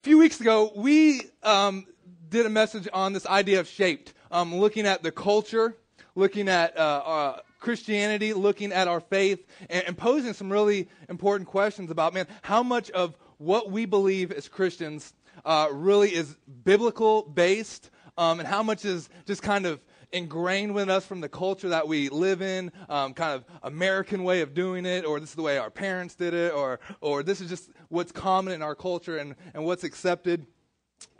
A 0.00 0.02
few 0.02 0.16
weeks 0.16 0.40
ago, 0.40 0.72
we 0.74 1.20
um, 1.42 1.86
did 2.30 2.46
a 2.46 2.48
message 2.48 2.88
on 2.90 3.12
this 3.12 3.26
idea 3.26 3.60
of 3.60 3.68
shaped, 3.68 4.14
um, 4.30 4.56
looking 4.56 4.86
at 4.86 5.02
the 5.02 5.12
culture, 5.12 5.76
looking 6.14 6.48
at 6.48 6.74
uh, 6.74 7.02
uh, 7.04 7.40
Christianity, 7.58 8.32
looking 8.32 8.72
at 8.72 8.88
our 8.88 9.00
faith, 9.00 9.46
and, 9.68 9.84
and 9.88 9.98
posing 9.98 10.32
some 10.32 10.50
really 10.50 10.88
important 11.10 11.50
questions 11.50 11.90
about, 11.90 12.14
man, 12.14 12.26
how 12.40 12.62
much 12.62 12.90
of 12.92 13.14
what 13.36 13.70
we 13.70 13.84
believe 13.84 14.32
as 14.32 14.48
Christians 14.48 15.12
uh, 15.44 15.68
really 15.70 16.14
is 16.14 16.34
biblical 16.64 17.20
based, 17.24 17.90
um, 18.16 18.40
and 18.40 18.48
how 18.48 18.62
much 18.62 18.86
is 18.86 19.10
just 19.26 19.42
kind 19.42 19.66
of 19.66 19.80
ingrained 20.12 20.74
with 20.74 20.88
us 20.88 21.04
from 21.04 21.20
the 21.20 21.28
culture 21.28 21.68
that 21.68 21.86
we 21.86 22.08
live 22.08 22.42
in, 22.42 22.72
um, 22.88 23.14
kind 23.14 23.34
of 23.34 23.44
American 23.62 24.24
way 24.24 24.40
of 24.40 24.54
doing 24.54 24.86
it, 24.86 25.04
or 25.04 25.20
this 25.20 25.30
is 25.30 25.34
the 25.34 25.42
way 25.42 25.58
our 25.58 25.70
parents 25.70 26.14
did 26.14 26.34
it, 26.34 26.52
or 26.52 26.80
or 27.00 27.22
this 27.22 27.40
is 27.40 27.48
just 27.48 27.70
what's 27.88 28.12
common 28.12 28.52
in 28.52 28.62
our 28.62 28.74
culture 28.74 29.18
and, 29.18 29.34
and 29.54 29.64
what's 29.64 29.84
accepted. 29.84 30.46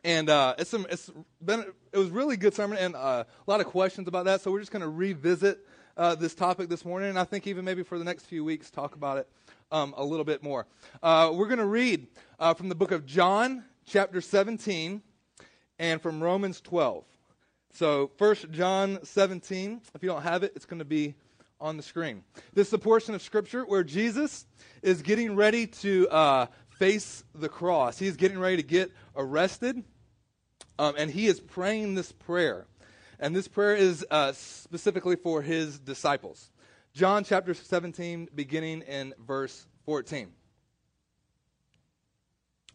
And 0.04 0.30
uh, 0.30 0.54
it's 0.58 0.70
some 0.70 0.86
it's 0.90 1.10
been 1.44 1.64
it 1.92 1.98
was 1.98 2.10
really 2.10 2.36
good 2.36 2.54
sermon 2.54 2.78
and 2.78 2.94
uh, 2.94 3.24
a 3.46 3.50
lot 3.50 3.60
of 3.60 3.66
questions 3.66 4.08
about 4.08 4.24
that. 4.26 4.40
So 4.40 4.50
we're 4.50 4.60
just 4.60 4.72
going 4.72 4.82
to 4.82 4.88
revisit 4.88 5.66
uh, 5.96 6.14
this 6.14 6.34
topic 6.34 6.68
this 6.68 6.84
morning, 6.84 7.10
and 7.10 7.18
I 7.18 7.24
think 7.24 7.46
even 7.46 7.64
maybe 7.64 7.82
for 7.82 7.98
the 7.98 8.04
next 8.04 8.26
few 8.26 8.44
weeks 8.44 8.70
talk 8.70 8.94
about 8.94 9.18
it 9.18 9.28
um, 9.70 9.94
a 9.96 10.04
little 10.04 10.24
bit 10.24 10.42
more. 10.42 10.66
Uh, 11.02 11.30
we're 11.34 11.46
going 11.46 11.58
to 11.58 11.66
read 11.66 12.06
uh, 12.38 12.54
from 12.54 12.68
the 12.68 12.74
book 12.74 12.92
of 12.92 13.06
John, 13.06 13.64
chapter 13.86 14.20
17, 14.20 15.02
and 15.78 16.00
from 16.00 16.22
Romans 16.22 16.60
12. 16.60 17.04
So, 17.72 18.10
1 18.18 18.34
John 18.50 18.98
17, 19.04 19.80
if 19.94 20.02
you 20.02 20.08
don't 20.08 20.22
have 20.22 20.42
it, 20.42 20.52
it's 20.56 20.66
going 20.66 20.80
to 20.80 20.84
be 20.84 21.14
on 21.60 21.76
the 21.76 21.82
screen. 21.82 22.24
This 22.52 22.68
is 22.68 22.72
a 22.72 22.78
portion 22.78 23.14
of 23.14 23.22
Scripture 23.22 23.64
where 23.64 23.84
Jesus 23.84 24.44
is 24.82 25.02
getting 25.02 25.36
ready 25.36 25.66
to 25.66 26.08
uh, 26.08 26.46
face 26.70 27.22
the 27.34 27.48
cross. 27.48 27.98
He's 27.98 28.16
getting 28.16 28.38
ready 28.38 28.56
to 28.56 28.62
get 28.62 28.90
arrested, 29.14 29.84
um, 30.78 30.94
and 30.98 31.10
he 31.10 31.26
is 31.26 31.38
praying 31.38 31.94
this 31.94 32.10
prayer. 32.10 32.66
And 33.20 33.36
this 33.36 33.46
prayer 33.46 33.76
is 33.76 34.04
uh, 34.10 34.32
specifically 34.32 35.16
for 35.16 35.40
his 35.40 35.78
disciples. 35.78 36.50
John 36.92 37.22
chapter 37.22 37.54
17, 37.54 38.30
beginning 38.34 38.82
in 38.82 39.14
verse 39.24 39.66
14. 39.84 40.32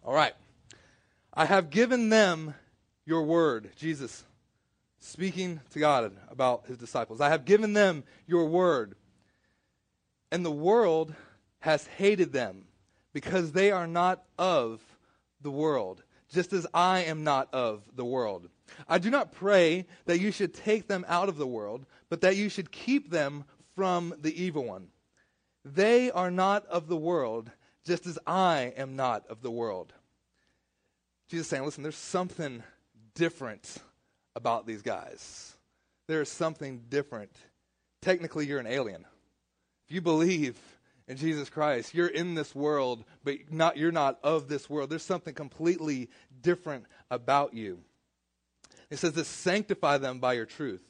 All 0.03 0.14
right. 0.14 0.33
I 1.33 1.45
have 1.45 1.70
given 1.70 2.09
them 2.09 2.53
your 3.05 3.23
word, 3.23 3.72
Jesus 3.75 4.23
speaking 5.00 5.60
to 5.72 5.80
God 5.80 6.12
about 6.30 6.66
his 6.68 6.78
disciples. 6.78 7.22
I 7.22 7.30
have 7.30 7.46
given 7.46 7.74
them 7.74 8.04
your 8.28 8.46
word, 8.46 8.96
and 10.32 10.46
the 10.46 10.52
world 10.52 11.14
has 11.60 11.88
hated 11.88 12.34
them 12.34 12.66
because 13.14 13.52
they 13.52 13.72
are 13.72 13.88
not 13.88 14.23
of 14.38 14.82
the 15.42 15.52
world, 15.52 16.04
just 16.32 16.54
as 16.54 16.68
I 16.73 17.00
am 17.02 17.23
not 17.23 17.54
of 17.54 17.84
the 17.96 18.06
world. 18.06 18.50
I 18.88 18.98
do 18.98 19.10
not 19.10 19.32
pray 19.32 19.86
that 20.06 20.20
you 20.20 20.32
should 20.32 20.54
take 20.54 20.88
them 20.88 21.06
out 21.08 21.30
of 21.30 21.38
the 21.38 21.48
world, 21.48 21.86
but 22.10 22.22
that 22.22 22.36
you 22.36 22.50
should 22.50 22.72
keep 22.72 23.10
them 23.10 23.46
from 23.76 24.14
the 24.20 24.44
evil 24.44 24.64
one. 24.64 24.88
They 25.64 26.12
are 26.12 26.32
not 26.32 26.66
of 26.68 26.88
the 26.88 26.98
world, 26.98 27.52
just 27.86 28.06
as 28.06 28.20
I 28.26 28.73
am 28.78 28.96
not 28.96 29.26
of 29.28 29.42
the 29.42 29.52
world. 29.52 29.94
Jesus 31.30 31.48
saying, 31.48 31.64
listen, 31.64 31.84
there's 31.84 31.96
something 31.96 32.64
different 33.16 33.78
about 34.36 34.66
these 34.66 34.81
guys. 34.81 35.55
There 36.08 36.22
is 36.22 36.30
something 36.30 36.83
different. 36.89 37.31
Technically, 38.02 38.45
you're 38.45 38.59
an 38.59 38.67
alien. 38.67 39.05
If 39.88 39.95
you 39.95 40.02
believe 40.02 40.58
in 41.08 41.17
Jesus 41.17 41.50
Christ, 41.50 41.94
you're 41.94 42.08
in 42.08 42.36
this 42.36 42.53
world, 42.53 43.03
but 43.23 43.52
not, 43.52 43.77
you're 43.77 43.92
not 43.92 44.19
of 44.23 44.47
this 44.47 44.69
world. 44.69 44.89
There's 44.89 45.03
something 45.03 45.33
completely 45.33 46.09
different 46.42 46.86
about 47.09 47.53
you. 47.53 47.80
It 48.89 48.97
says 48.97 49.14
this 49.14 49.27
sanctify 49.27 49.97
them 49.97 50.19
by 50.19 50.33
your 50.33 50.45
truth. 50.45 50.83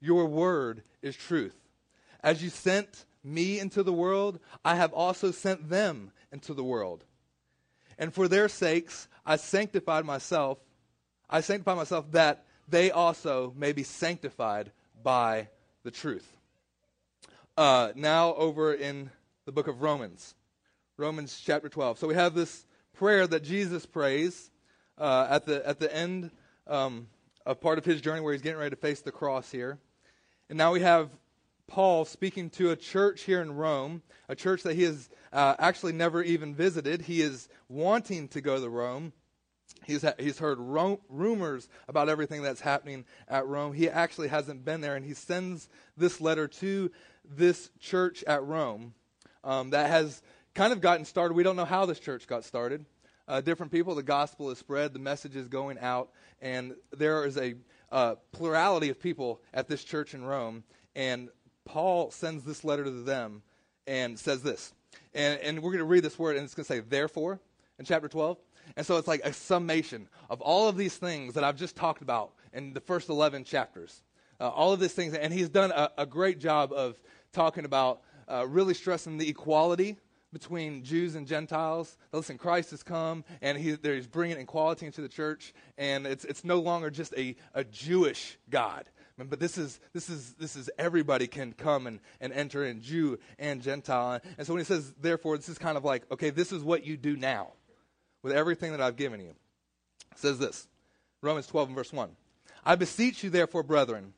Your 0.00 0.26
word 0.26 0.82
is 1.02 1.16
truth. 1.16 1.56
As 2.22 2.42
you 2.42 2.50
sent 2.50 3.04
me 3.22 3.58
into 3.58 3.82
the 3.82 3.92
world, 3.92 4.40
I 4.64 4.76
have 4.76 4.92
also 4.92 5.30
sent 5.30 5.68
them 5.68 6.12
into 6.32 6.54
the 6.54 6.64
world. 6.64 7.04
And 7.98 8.12
for 8.12 8.28
their 8.28 8.48
sakes, 8.48 9.08
I 9.26 9.36
sanctified 9.36 10.04
myself. 10.04 10.58
I 11.28 11.42
sanctify 11.42 11.74
myself 11.74 12.10
that 12.12 12.44
they 12.70 12.90
also 12.90 13.52
may 13.56 13.72
be 13.72 13.82
sanctified 13.82 14.70
by 15.02 15.48
the 15.82 15.90
truth. 15.90 16.36
Uh, 17.56 17.92
now, 17.94 18.34
over 18.34 18.72
in 18.72 19.10
the 19.44 19.52
book 19.52 19.66
of 19.66 19.82
Romans, 19.82 20.34
Romans 20.96 21.40
chapter 21.44 21.68
12. 21.68 21.98
So 21.98 22.06
we 22.06 22.14
have 22.14 22.34
this 22.34 22.66
prayer 22.94 23.26
that 23.26 23.42
Jesus 23.42 23.86
prays 23.86 24.50
uh, 24.98 25.26
at, 25.30 25.46
the, 25.46 25.66
at 25.66 25.80
the 25.80 25.94
end 25.94 26.30
um, 26.66 27.08
of 27.44 27.60
part 27.60 27.78
of 27.78 27.84
his 27.84 28.00
journey 28.00 28.20
where 28.20 28.32
he's 28.32 28.42
getting 28.42 28.58
ready 28.58 28.70
to 28.70 28.80
face 28.80 29.00
the 29.00 29.12
cross 29.12 29.50
here. 29.50 29.78
And 30.48 30.58
now 30.58 30.72
we 30.72 30.80
have 30.80 31.10
Paul 31.66 32.04
speaking 32.04 32.50
to 32.50 32.70
a 32.70 32.76
church 32.76 33.22
here 33.22 33.40
in 33.40 33.54
Rome, 33.56 34.02
a 34.28 34.34
church 34.34 34.62
that 34.64 34.74
he 34.74 34.82
has 34.82 35.08
uh, 35.32 35.54
actually 35.58 35.92
never 35.92 36.22
even 36.22 36.54
visited. 36.54 37.02
He 37.02 37.22
is 37.22 37.48
wanting 37.68 38.28
to 38.28 38.40
go 38.40 38.60
to 38.60 38.68
Rome. 38.68 39.12
He's, 39.84 40.02
ha- 40.02 40.14
he's 40.18 40.38
heard 40.38 40.58
ro- 40.58 41.00
rumors 41.08 41.68
about 41.88 42.08
everything 42.08 42.42
that's 42.42 42.60
happening 42.60 43.04
at 43.28 43.46
Rome. 43.46 43.72
He 43.72 43.88
actually 43.88 44.28
hasn't 44.28 44.64
been 44.64 44.80
there, 44.80 44.96
and 44.96 45.04
he 45.04 45.14
sends 45.14 45.68
this 45.96 46.20
letter 46.20 46.48
to 46.48 46.90
this 47.24 47.70
church 47.80 48.22
at 48.24 48.42
Rome 48.44 48.94
um, 49.44 49.70
that 49.70 49.88
has 49.90 50.22
kind 50.54 50.72
of 50.72 50.80
gotten 50.80 51.04
started. 51.04 51.34
We 51.34 51.42
don't 51.42 51.56
know 51.56 51.64
how 51.64 51.86
this 51.86 51.98
church 51.98 52.26
got 52.26 52.44
started. 52.44 52.84
Uh, 53.26 53.40
different 53.40 53.70
people, 53.70 53.94
the 53.94 54.02
gospel 54.02 54.50
is 54.50 54.58
spread, 54.58 54.92
the 54.92 54.98
message 54.98 55.36
is 55.36 55.48
going 55.48 55.78
out, 55.78 56.10
and 56.40 56.74
there 56.90 57.24
is 57.24 57.36
a 57.36 57.54
uh, 57.92 58.16
plurality 58.32 58.88
of 58.88 59.00
people 59.00 59.40
at 59.54 59.68
this 59.68 59.84
church 59.84 60.14
in 60.14 60.24
Rome. 60.24 60.64
And 60.96 61.28
Paul 61.64 62.10
sends 62.10 62.44
this 62.44 62.64
letter 62.64 62.84
to 62.84 62.90
them 62.90 63.42
and 63.86 64.18
says 64.18 64.42
this. 64.42 64.72
And, 65.14 65.38
and 65.40 65.62
we're 65.62 65.70
going 65.70 65.78
to 65.78 65.84
read 65.84 66.02
this 66.02 66.18
word, 66.18 66.36
and 66.36 66.44
it's 66.44 66.54
going 66.54 66.64
to 66.64 66.72
say, 66.72 66.80
therefore, 66.80 67.40
in 67.78 67.84
chapter 67.84 68.08
12. 68.08 68.38
And 68.76 68.86
so 68.86 68.96
it's 68.96 69.08
like 69.08 69.20
a 69.24 69.32
summation 69.32 70.08
of 70.28 70.40
all 70.40 70.68
of 70.68 70.76
these 70.76 70.96
things 70.96 71.34
that 71.34 71.44
I've 71.44 71.56
just 71.56 71.76
talked 71.76 72.02
about 72.02 72.32
in 72.52 72.72
the 72.72 72.80
first 72.80 73.08
11 73.08 73.44
chapters. 73.44 74.02
Uh, 74.40 74.48
all 74.48 74.72
of 74.72 74.80
these 74.80 74.92
things. 74.92 75.14
And 75.14 75.32
he's 75.32 75.48
done 75.48 75.70
a, 75.70 75.90
a 75.98 76.06
great 76.06 76.38
job 76.38 76.72
of 76.72 76.96
talking 77.32 77.64
about 77.64 78.00
uh, 78.28 78.46
really 78.48 78.74
stressing 78.74 79.18
the 79.18 79.28
equality 79.28 79.96
between 80.32 80.84
Jews 80.84 81.14
and 81.14 81.26
Gentiles. 81.26 81.96
Listen, 82.12 82.38
Christ 82.38 82.70
has 82.70 82.82
come, 82.82 83.24
and 83.42 83.58
he, 83.58 83.76
he's 83.82 84.06
bringing 84.06 84.38
equality 84.38 84.86
into 84.86 85.00
the 85.00 85.08
church, 85.08 85.52
and 85.76 86.06
it's, 86.06 86.24
it's 86.24 86.44
no 86.44 86.60
longer 86.60 86.90
just 86.90 87.12
a, 87.16 87.36
a 87.54 87.64
Jewish 87.64 88.38
God. 88.48 88.84
But 89.18 89.40
this 89.40 89.58
is, 89.58 89.80
this 89.92 90.08
is, 90.08 90.32
this 90.34 90.56
is 90.56 90.70
everybody 90.78 91.26
can 91.26 91.52
come 91.52 91.86
and, 91.86 92.00
and 92.20 92.32
enter 92.32 92.64
in, 92.64 92.80
Jew 92.80 93.18
and 93.38 93.60
Gentile. 93.60 94.20
And 94.38 94.46
so 94.46 94.54
when 94.54 94.60
he 94.60 94.64
says, 94.64 94.94
therefore, 94.98 95.36
this 95.36 95.50
is 95.50 95.58
kind 95.58 95.76
of 95.76 95.84
like, 95.84 96.10
okay, 96.10 96.30
this 96.30 96.52
is 96.52 96.64
what 96.64 96.86
you 96.86 96.96
do 96.96 97.16
now 97.16 97.52
with 98.22 98.32
everything 98.32 98.72
that 98.72 98.80
I've 98.80 98.96
given 98.96 99.20
you. 99.20 99.34
It 100.12 100.18
says 100.18 100.38
this 100.38 100.68
Romans 101.22 101.46
12 101.46 101.68
and 101.68 101.76
verse 101.76 101.92
1. 101.92 102.10
I 102.64 102.74
beseech 102.74 103.24
you, 103.24 103.30
therefore, 103.30 103.62
brethren, 103.62 104.12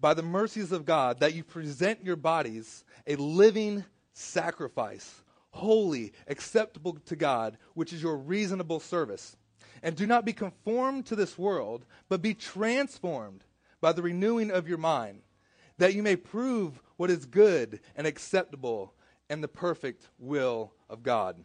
by 0.00 0.14
the 0.14 0.22
mercies 0.22 0.72
of 0.72 0.84
God, 0.84 1.20
that 1.20 1.34
you 1.34 1.44
present 1.44 2.04
your 2.04 2.16
bodies 2.16 2.84
a 3.06 3.16
living 3.16 3.84
sacrifice, 4.12 5.22
holy, 5.50 6.12
acceptable 6.28 6.98
to 7.06 7.16
God, 7.16 7.58
which 7.74 7.92
is 7.92 8.02
your 8.02 8.16
reasonable 8.16 8.80
service. 8.80 9.36
And 9.82 9.96
do 9.96 10.06
not 10.06 10.24
be 10.24 10.32
conformed 10.32 11.06
to 11.06 11.16
this 11.16 11.36
world, 11.36 11.84
but 12.08 12.22
be 12.22 12.34
transformed 12.34 13.44
by 13.80 13.92
the 13.92 14.02
renewing 14.02 14.50
of 14.50 14.66
your 14.66 14.78
mind, 14.78 15.20
that 15.76 15.94
you 15.94 16.02
may 16.02 16.16
prove 16.16 16.80
what 16.96 17.10
is 17.10 17.26
good 17.26 17.80
and 17.96 18.06
acceptable 18.06 18.94
and 19.28 19.42
the 19.42 19.48
perfect 19.48 20.08
will 20.18 20.72
of 20.88 21.02
God. 21.02 21.44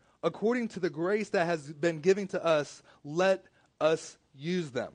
according 0.23 0.69
to 0.69 0.79
the 0.79 0.89
grace 0.89 1.29
that 1.29 1.45
has 1.45 1.71
been 1.71 1.99
given 1.99 2.27
to 2.27 2.43
us, 2.43 2.81
let 3.03 3.45
us 3.79 4.17
use 4.35 4.71
them. 4.71 4.93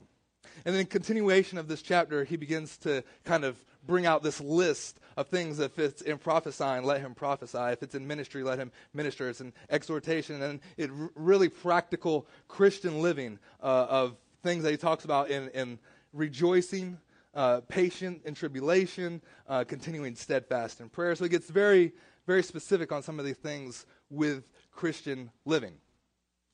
And 0.65 0.75
then, 0.75 0.85
continuation 0.85 1.57
of 1.57 1.67
this 1.67 1.81
chapter, 1.81 2.23
he 2.23 2.35
begins 2.35 2.77
to 2.77 3.03
kind 3.23 3.43
of 3.43 3.63
bring 3.85 4.05
out 4.05 4.21
this 4.21 4.41
list 4.41 4.99
of 5.15 5.27
things. 5.27 5.59
If 5.59 5.79
it's 5.79 6.01
in 6.01 6.17
prophesying, 6.17 6.83
let 6.83 7.01
him 7.01 7.15
prophesy. 7.15 7.57
If 7.57 7.83
it's 7.83 7.95
in 7.95 8.05
ministry, 8.05 8.43
let 8.43 8.59
him 8.59 8.71
minister. 8.93 9.29
It's 9.29 9.39
an 9.39 9.53
exhortation 9.69 10.41
and 10.41 10.59
it 10.75 10.91
really 11.15 11.49
practical 11.49 12.27
Christian 12.47 13.01
living 13.01 13.39
uh, 13.63 13.87
of 13.89 14.17
things 14.43 14.63
that 14.63 14.71
he 14.71 14.77
talks 14.77 15.05
about 15.05 15.29
in, 15.29 15.49
in 15.49 15.79
rejoicing, 16.13 16.97
uh, 17.33 17.61
patient 17.67 18.21
in 18.25 18.33
tribulation, 18.33 19.21
uh, 19.47 19.63
continuing 19.63 20.15
steadfast 20.15 20.81
in 20.81 20.89
prayer. 20.89 21.15
So 21.15 21.23
he 21.23 21.29
gets 21.29 21.49
very, 21.49 21.93
very 22.27 22.43
specific 22.43 22.91
on 22.91 23.01
some 23.01 23.19
of 23.19 23.25
these 23.25 23.37
things 23.37 23.85
with 24.09 24.51
Christian 24.77 25.31
living. 25.43 25.73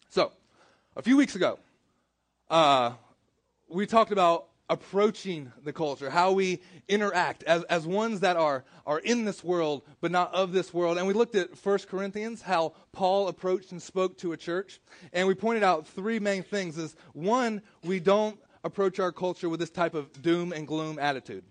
So, 0.10 0.32
a 0.96 1.02
few 1.02 1.18
weeks 1.18 1.36
ago, 1.36 1.60
uh, 2.50 2.94
we 3.68 3.86
talked 3.86 4.14
about 4.14 4.48
approaching 4.70 5.52
the 5.66 5.74
culture, 5.74 6.10
how 6.10 6.32
we 6.32 6.62
interact 6.88 7.44
as, 7.44 7.64
as 7.64 7.86
ones 7.86 8.22
that 8.22 8.38
are, 8.38 8.64
are 8.88 9.00
in 9.00 9.26
this 9.26 9.44
world 9.44 9.84
but 10.00 10.10
not 10.10 10.34
of 10.34 10.54
this 10.54 10.74
world. 10.74 10.98
And 10.98 11.06
we 11.06 11.14
looked 11.14 11.36
at 11.36 11.50
1 11.64 11.80
Corinthians, 11.90 12.42
how 12.42 12.74
Paul 12.94 13.28
approached 13.28 13.74
and 13.74 13.82
spoke 13.82 14.18
to 14.20 14.32
a 14.32 14.38
church. 14.38 14.80
And 15.12 15.28
we 15.28 15.36
pointed 15.36 15.64
out 15.64 15.86
three 15.86 16.20
main 16.20 16.44
things 16.44 16.78
is 16.78 16.96
one, 17.12 17.62
we 17.84 18.00
don't 18.00 18.40
approach 18.64 19.00
our 19.00 19.12
culture 19.12 19.50
with 19.50 19.60
this 19.60 19.70
type 19.70 19.96
of 19.96 20.22
doom 20.22 20.54
and 20.54 20.66
gloom 20.66 20.98
attitude. 20.98 21.44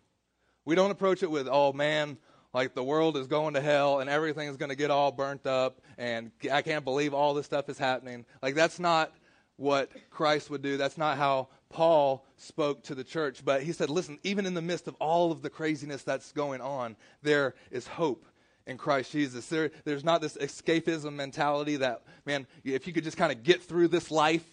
We 0.64 0.74
don't 0.74 0.90
approach 0.90 1.22
it 1.22 1.30
with, 1.30 1.48
oh 1.50 1.74
man, 1.74 2.16
like 2.54 2.75
the 2.75 2.84
world 2.84 3.16
is 3.16 3.26
going 3.26 3.54
to 3.54 3.60
hell 3.60 4.00
and 4.00 4.10
everything 4.10 4.49
is 4.49 4.56
going 4.56 4.69
to 4.69 4.76
get 4.76 4.90
all 4.90 5.10
burnt 5.10 5.46
up 5.46 5.81
and 5.99 6.31
I 6.52 6.62
can't 6.62 6.84
believe 6.84 7.14
all 7.14 7.34
this 7.34 7.46
stuff 7.46 7.69
is 7.69 7.78
happening. 7.78 8.25
Like 8.43 8.54
that's 8.54 8.78
not 8.78 9.12
what 9.56 9.90
Christ 10.10 10.50
would 10.50 10.62
do. 10.62 10.76
That's 10.76 10.99
not 10.99 11.16
how 11.16 11.49
Paul 11.70 12.26
spoke 12.37 12.82
to 12.84 12.94
the 12.94 13.04
church. 13.04 13.44
But 13.44 13.62
he 13.62 13.72
said, 13.72 13.90
listen, 13.90 14.19
even 14.22 14.46
in 14.46 14.54
the 14.54 14.62
midst 14.62 14.88
of 14.88 14.94
all 14.96 15.32
of 15.32 15.43
the 15.43 15.50
craziness 15.50 16.02
that's 16.02 16.32
going 16.32 16.60
on, 16.60 16.96
there 17.22 17.54
is 17.70 17.87
hope 17.87 18.26
in 18.66 18.76
Christ 18.76 19.12
Jesus. 19.12 19.46
There, 19.46 19.70
there's 19.84 20.05
not 20.05 20.20
this 20.20 20.37
escapism 20.37 21.14
mentality 21.14 21.76
that, 21.76 22.02
man, 22.26 22.46
if 22.64 22.87
you 22.87 22.93
could 22.93 23.05
just 23.05 23.16
kind 23.16 23.32
of 23.32 23.43
get 23.43 23.62
through 23.62 23.88
this 23.88 24.10
life 24.10 24.44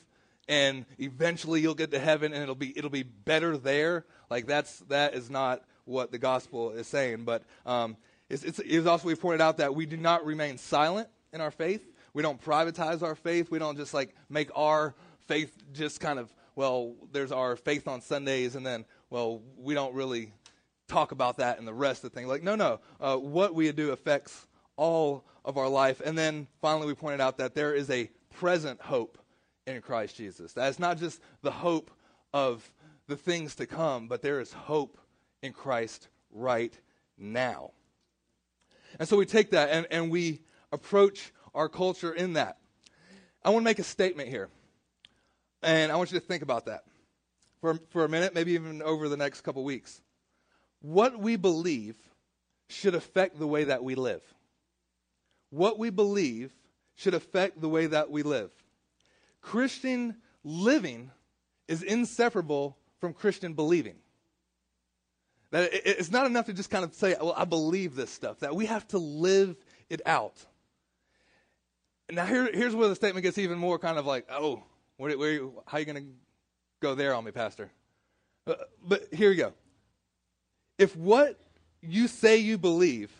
and 0.48 0.86
eventually 0.98 1.62
you'll 1.62 1.76
get 1.76 1.92
to 1.92 2.00
heaven 2.00 2.34
and 2.34 2.42
it'll 2.42 2.56
be, 2.56 2.76
it'll 2.78 2.90
be 2.90 3.04
better 3.04 3.58
there. 3.58 4.06
Like 4.30 4.48
that's, 4.48 4.80
that 4.90 5.14
is 5.14 5.30
not 5.30 5.64
what 5.90 6.12
the 6.12 6.20
gospel 6.20 6.72
is 6.72 6.88
saying. 6.88 7.26
But 7.26 7.44
um, 7.66 7.98
it's, 8.30 8.44
it's, 8.44 8.60
it's 8.60 8.88
also, 8.88 9.08
we've 9.08 9.20
pointed 9.20 9.42
out 9.42 9.58
that 9.58 9.76
we 9.76 9.86
do 9.86 9.98
not 9.98 10.26
remain 10.26 10.58
silent 10.58 11.10
in 11.34 11.42
our 11.42 11.52
faith. 11.52 11.82
We 12.14 12.24
don't 12.24 12.42
privatize 12.42 13.02
our 13.02 13.16
faith. 13.16 13.52
We 13.52 13.60
don't 13.60 13.78
just 13.78 13.94
like 13.94 14.16
make 14.30 14.50
our 14.56 14.96
faith 15.28 15.56
just 15.74 16.00
kind 16.00 16.20
of 16.20 16.34
well, 16.60 16.94
there's 17.14 17.32
our 17.32 17.56
faith 17.56 17.88
on 17.88 18.02
Sundays, 18.02 18.56
and 18.56 18.66
then, 18.66 18.84
well, 19.10 19.42
we 19.58 19.74
don't 19.74 19.94
really 19.96 20.34
talk 20.90 21.14
about 21.14 21.38
that 21.38 21.58
and 21.58 21.66
the 21.66 21.74
rest 21.74 22.04
of 22.04 22.12
the 22.12 22.20
thing. 22.20 22.28
Like, 22.28 22.44
no, 22.44 22.56
no. 22.56 22.82
Uh, 23.00 23.16
what 23.16 23.56
we 23.56 23.72
do 23.72 23.92
affects 23.92 24.46
all 24.76 25.24
of 25.46 25.58
our 25.58 25.70
life. 25.70 26.02
And 26.04 26.18
then 26.18 26.48
finally, 26.62 26.88
we 26.88 26.96
pointed 26.96 27.22
out 27.22 27.38
that 27.38 27.56
there 27.56 27.74
is 27.74 27.90
a 27.90 28.10
present 28.34 28.82
hope 28.82 29.18
in 29.68 29.82
Christ 29.82 30.18
Jesus. 30.18 30.52
That's 30.52 30.80
not 30.80 30.98
just 30.98 31.22
the 31.44 31.52
hope 31.52 31.92
of 32.34 32.70
the 33.08 33.16
things 33.16 33.56
to 33.56 33.66
come, 33.66 34.10
but 34.10 34.22
there 34.22 34.42
is 34.42 34.52
hope 34.52 34.98
in 35.42 35.54
Christ 35.54 36.08
right 36.32 36.78
now. 37.18 37.72
And 39.00 39.08
so 39.08 39.18
we 39.18 39.26
take 39.26 39.52
that 39.52 39.70
and, 39.70 39.88
and 39.92 40.12
we 40.12 40.42
approach 40.72 41.32
our 41.54 41.70
culture 41.70 42.14
in 42.14 42.34
that. 42.34 42.58
I 43.44 43.50
want 43.50 43.64
to 43.64 43.66
make 43.66 43.80
a 43.80 43.84
statement 43.84 44.30
here. 44.30 44.50
And 45.62 45.92
I 45.92 45.96
want 45.96 46.12
you 46.12 46.20
to 46.20 46.26
think 46.26 46.42
about 46.42 46.66
that 46.66 46.84
for, 47.62 47.78
for 47.90 48.06
a 48.06 48.10
minute, 48.10 48.34
maybe 48.34 48.54
even 48.54 48.82
over 48.82 49.10
the 49.10 49.18
next 49.18 49.42
couple 49.42 49.64
weeks. 49.64 50.02
What 50.82 51.20
we 51.20 51.36
believe 51.36 51.96
should 52.68 52.96
affect 52.96 53.40
the 53.40 53.48
way 53.48 53.66
that 53.66 53.84
we 53.84 53.96
live. 53.96 54.22
What 55.50 55.80
we 55.80 55.90
believe 55.90 56.54
should 56.96 57.14
affect 57.14 57.60
the 57.60 57.70
way 57.70 57.88
that 57.88 58.12
we 58.12 58.24
live. 58.24 58.52
Christian 59.42 60.18
living 60.44 61.12
is 61.68 61.84
inseparable 61.84 62.78
from 63.00 63.14
Christian 63.14 63.54
believing. 63.54 63.96
That 65.52 65.70
it's 65.74 66.12
not 66.12 66.28
enough 66.28 66.46
to 66.46 66.54
just 66.54 66.70
kind 66.70 66.84
of 66.84 66.94
say, 66.94 67.16
well, 67.20 67.34
I 67.36 67.46
believe 67.46 67.96
this 67.96 68.12
stuff, 68.12 68.40
that 68.40 68.56
we 68.56 68.68
have 68.68 68.88
to 68.90 69.00
live 69.00 69.56
it 69.90 70.02
out. 70.06 70.36
Now, 72.12 72.26
here, 72.26 72.50
here's 72.52 72.76
where 72.76 72.88
the 72.88 72.96
statement 72.96 73.24
gets 73.24 73.38
even 73.38 73.58
more 73.58 73.80
kind 73.80 73.98
of 73.98 74.06
like, 74.06 74.28
oh, 74.32 74.64
where, 74.98 75.18
where, 75.18 75.40
how 75.66 75.78
are 75.78 75.80
you 75.80 75.86
going 75.86 76.04
to 76.04 76.10
go 76.82 76.96
there 76.96 77.14
on 77.14 77.24
me, 77.24 77.32
Pastor? 77.32 77.72
Uh, 78.46 78.56
but 78.84 79.08
here 79.14 79.30
we 79.30 79.36
go. 79.36 79.54
If 80.78 80.96
what 80.96 81.40
you 81.82 82.08
say 82.08 82.38
you 82.38 82.58
believe 82.58 83.12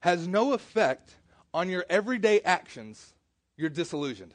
has 0.00 0.26
no 0.26 0.52
effect 0.52 1.14
on 1.54 1.68
your 1.68 1.84
everyday 1.88 2.40
actions, 2.40 3.14
you're 3.56 3.70
disillusioned. 3.70 4.34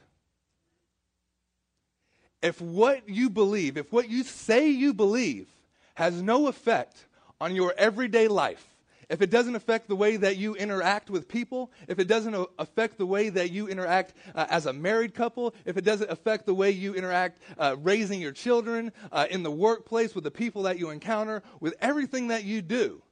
If 2.42 2.60
what 2.60 3.08
you 3.08 3.30
believe, 3.30 3.76
if 3.76 3.92
what 3.92 4.08
you 4.08 4.22
say 4.22 4.68
you 4.70 4.94
believe 4.94 5.48
has 5.94 6.22
no 6.22 6.46
effect 6.46 7.06
on 7.40 7.54
your 7.54 7.74
everyday 7.76 8.28
life, 8.28 8.66
if 9.08 9.22
it 9.22 9.30
doesn't 9.30 9.56
affect 9.56 9.88
the 9.88 9.96
way 9.96 10.16
that 10.18 10.36
you 10.36 10.54
interact 10.54 11.08
with 11.08 11.28
people, 11.28 11.70
if 11.86 11.98
it 11.98 12.08
doesn't 12.08 12.36
affect 12.58 12.98
the 12.98 13.06
way 13.06 13.30
that 13.30 13.50
you 13.50 13.66
interact 13.66 14.12
uh, 14.34 14.46
as 14.50 14.66
a 14.66 14.72
married 14.72 15.14
couple, 15.14 15.54
if 15.64 15.78
it 15.78 15.84
doesn't 15.84 16.10
affect 16.10 16.44
the 16.44 16.54
way 16.54 16.70
you 16.70 16.94
interact 16.94 17.40
uh, 17.58 17.76
raising 17.78 18.20
your 18.20 18.32
children, 18.32 18.92
uh, 19.10 19.26
in 19.30 19.42
the 19.42 19.50
workplace, 19.50 20.14
with 20.14 20.24
the 20.24 20.30
people 20.30 20.64
that 20.64 20.78
you 20.78 20.90
encounter, 20.90 21.42
with 21.58 21.74
everything 21.80 22.28
that 22.28 22.44
you 22.44 22.60
do, 22.60 23.02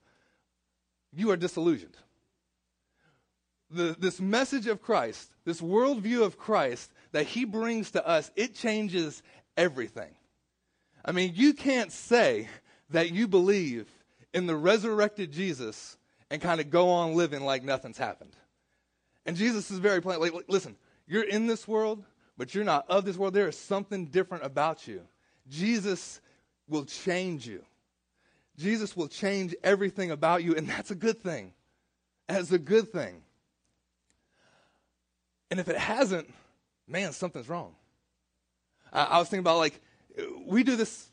you 1.14 1.30
are 1.30 1.36
disillusioned. 1.36 1.96
The, 3.70 3.96
this 3.98 4.20
message 4.20 4.66
of 4.66 4.82
Christ, 4.82 5.30
this 5.44 5.62
worldview 5.62 6.22
of 6.22 6.36
Christ 6.36 6.92
that 7.12 7.26
he 7.26 7.46
brings 7.46 7.92
to 7.92 8.06
us, 8.06 8.30
it 8.36 8.54
changes 8.54 9.22
everything. 9.56 10.14
I 11.04 11.12
mean, 11.12 11.32
you 11.34 11.54
can't 11.54 11.90
say 11.90 12.48
that 12.90 13.12
you 13.12 13.26
believe 13.26 13.90
in 14.36 14.46
the 14.46 14.54
resurrected 14.54 15.32
Jesus 15.32 15.96
and 16.30 16.42
kind 16.42 16.60
of 16.60 16.68
go 16.68 16.90
on 16.90 17.14
living 17.14 17.42
like 17.42 17.64
nothing's 17.64 17.96
happened. 17.96 18.36
And 19.24 19.34
Jesus 19.34 19.70
is 19.70 19.78
very 19.78 20.02
plain. 20.02 20.20
Like, 20.20 20.34
listen, 20.46 20.76
you're 21.08 21.24
in 21.24 21.46
this 21.46 21.66
world, 21.66 22.04
but 22.36 22.54
you're 22.54 22.62
not 22.62 22.84
of 22.90 23.06
this 23.06 23.16
world. 23.16 23.32
There 23.32 23.48
is 23.48 23.58
something 23.58 24.04
different 24.08 24.44
about 24.44 24.86
you. 24.86 25.00
Jesus 25.48 26.20
will 26.68 26.84
change 26.84 27.46
you. 27.46 27.64
Jesus 28.58 28.94
will 28.94 29.08
change 29.08 29.54
everything 29.64 30.10
about 30.10 30.42
you, 30.44 30.54
and 30.54 30.68
that's 30.68 30.90
a 30.90 30.94
good 30.94 31.18
thing. 31.18 31.54
That's 32.28 32.52
a 32.52 32.58
good 32.58 32.92
thing. 32.92 33.22
And 35.50 35.58
if 35.58 35.68
it 35.68 35.78
hasn't, 35.78 36.28
man, 36.86 37.12
something's 37.12 37.48
wrong. 37.48 37.74
I, 38.92 39.04
I 39.04 39.18
was 39.18 39.28
thinking 39.28 39.44
about 39.44 39.56
like, 39.56 39.80
we 40.44 40.62
do 40.62 40.76
this 40.76 41.08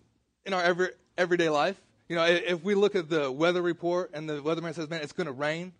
in 0.45 0.53
our 0.53 0.61
every, 0.61 0.89
everyday 1.17 1.47
life. 1.47 1.79
You 2.13 2.19
know, 2.19 2.25
if 2.25 2.63
we 2.63 2.75
look 2.75 2.93
at 2.93 3.09
the 3.09 3.31
weather 3.31 3.63
report 3.63 4.11
and 4.13 4.29
the 4.29 4.33
weatherman 4.33 4.75
says, 4.75 4.87
man, 4.87 5.01
it's 5.01 5.13
going 5.13 5.25
to 5.25 5.33
rain, 5.33 5.73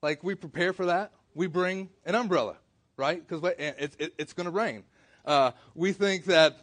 like 0.00 0.24
we 0.24 0.34
prepare 0.34 0.72
for 0.72 0.86
that. 0.86 1.12
We 1.34 1.46
bring 1.46 1.90
an 2.06 2.14
umbrella, 2.14 2.56
right? 2.96 3.20
Because 3.20 3.52
it's, 3.58 3.94
it's 4.16 4.32
going 4.32 4.46
to 4.46 4.50
rain. 4.50 4.84
Uh, 5.26 5.50
we 5.74 5.92
think 5.92 6.24
that, 6.24 6.56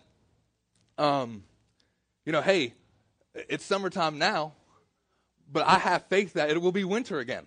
um, 0.98 1.44
you 2.26 2.32
know, 2.32 2.42
hey, 2.42 2.74
it's 3.36 3.64
summertime 3.64 4.18
now, 4.18 4.54
but 5.52 5.68
I 5.68 5.78
have 5.78 6.08
faith 6.08 6.34
that 6.34 6.50
it 6.50 6.60
will 6.60 6.72
be 6.72 6.84
winter 6.84 7.20
again. 7.20 7.46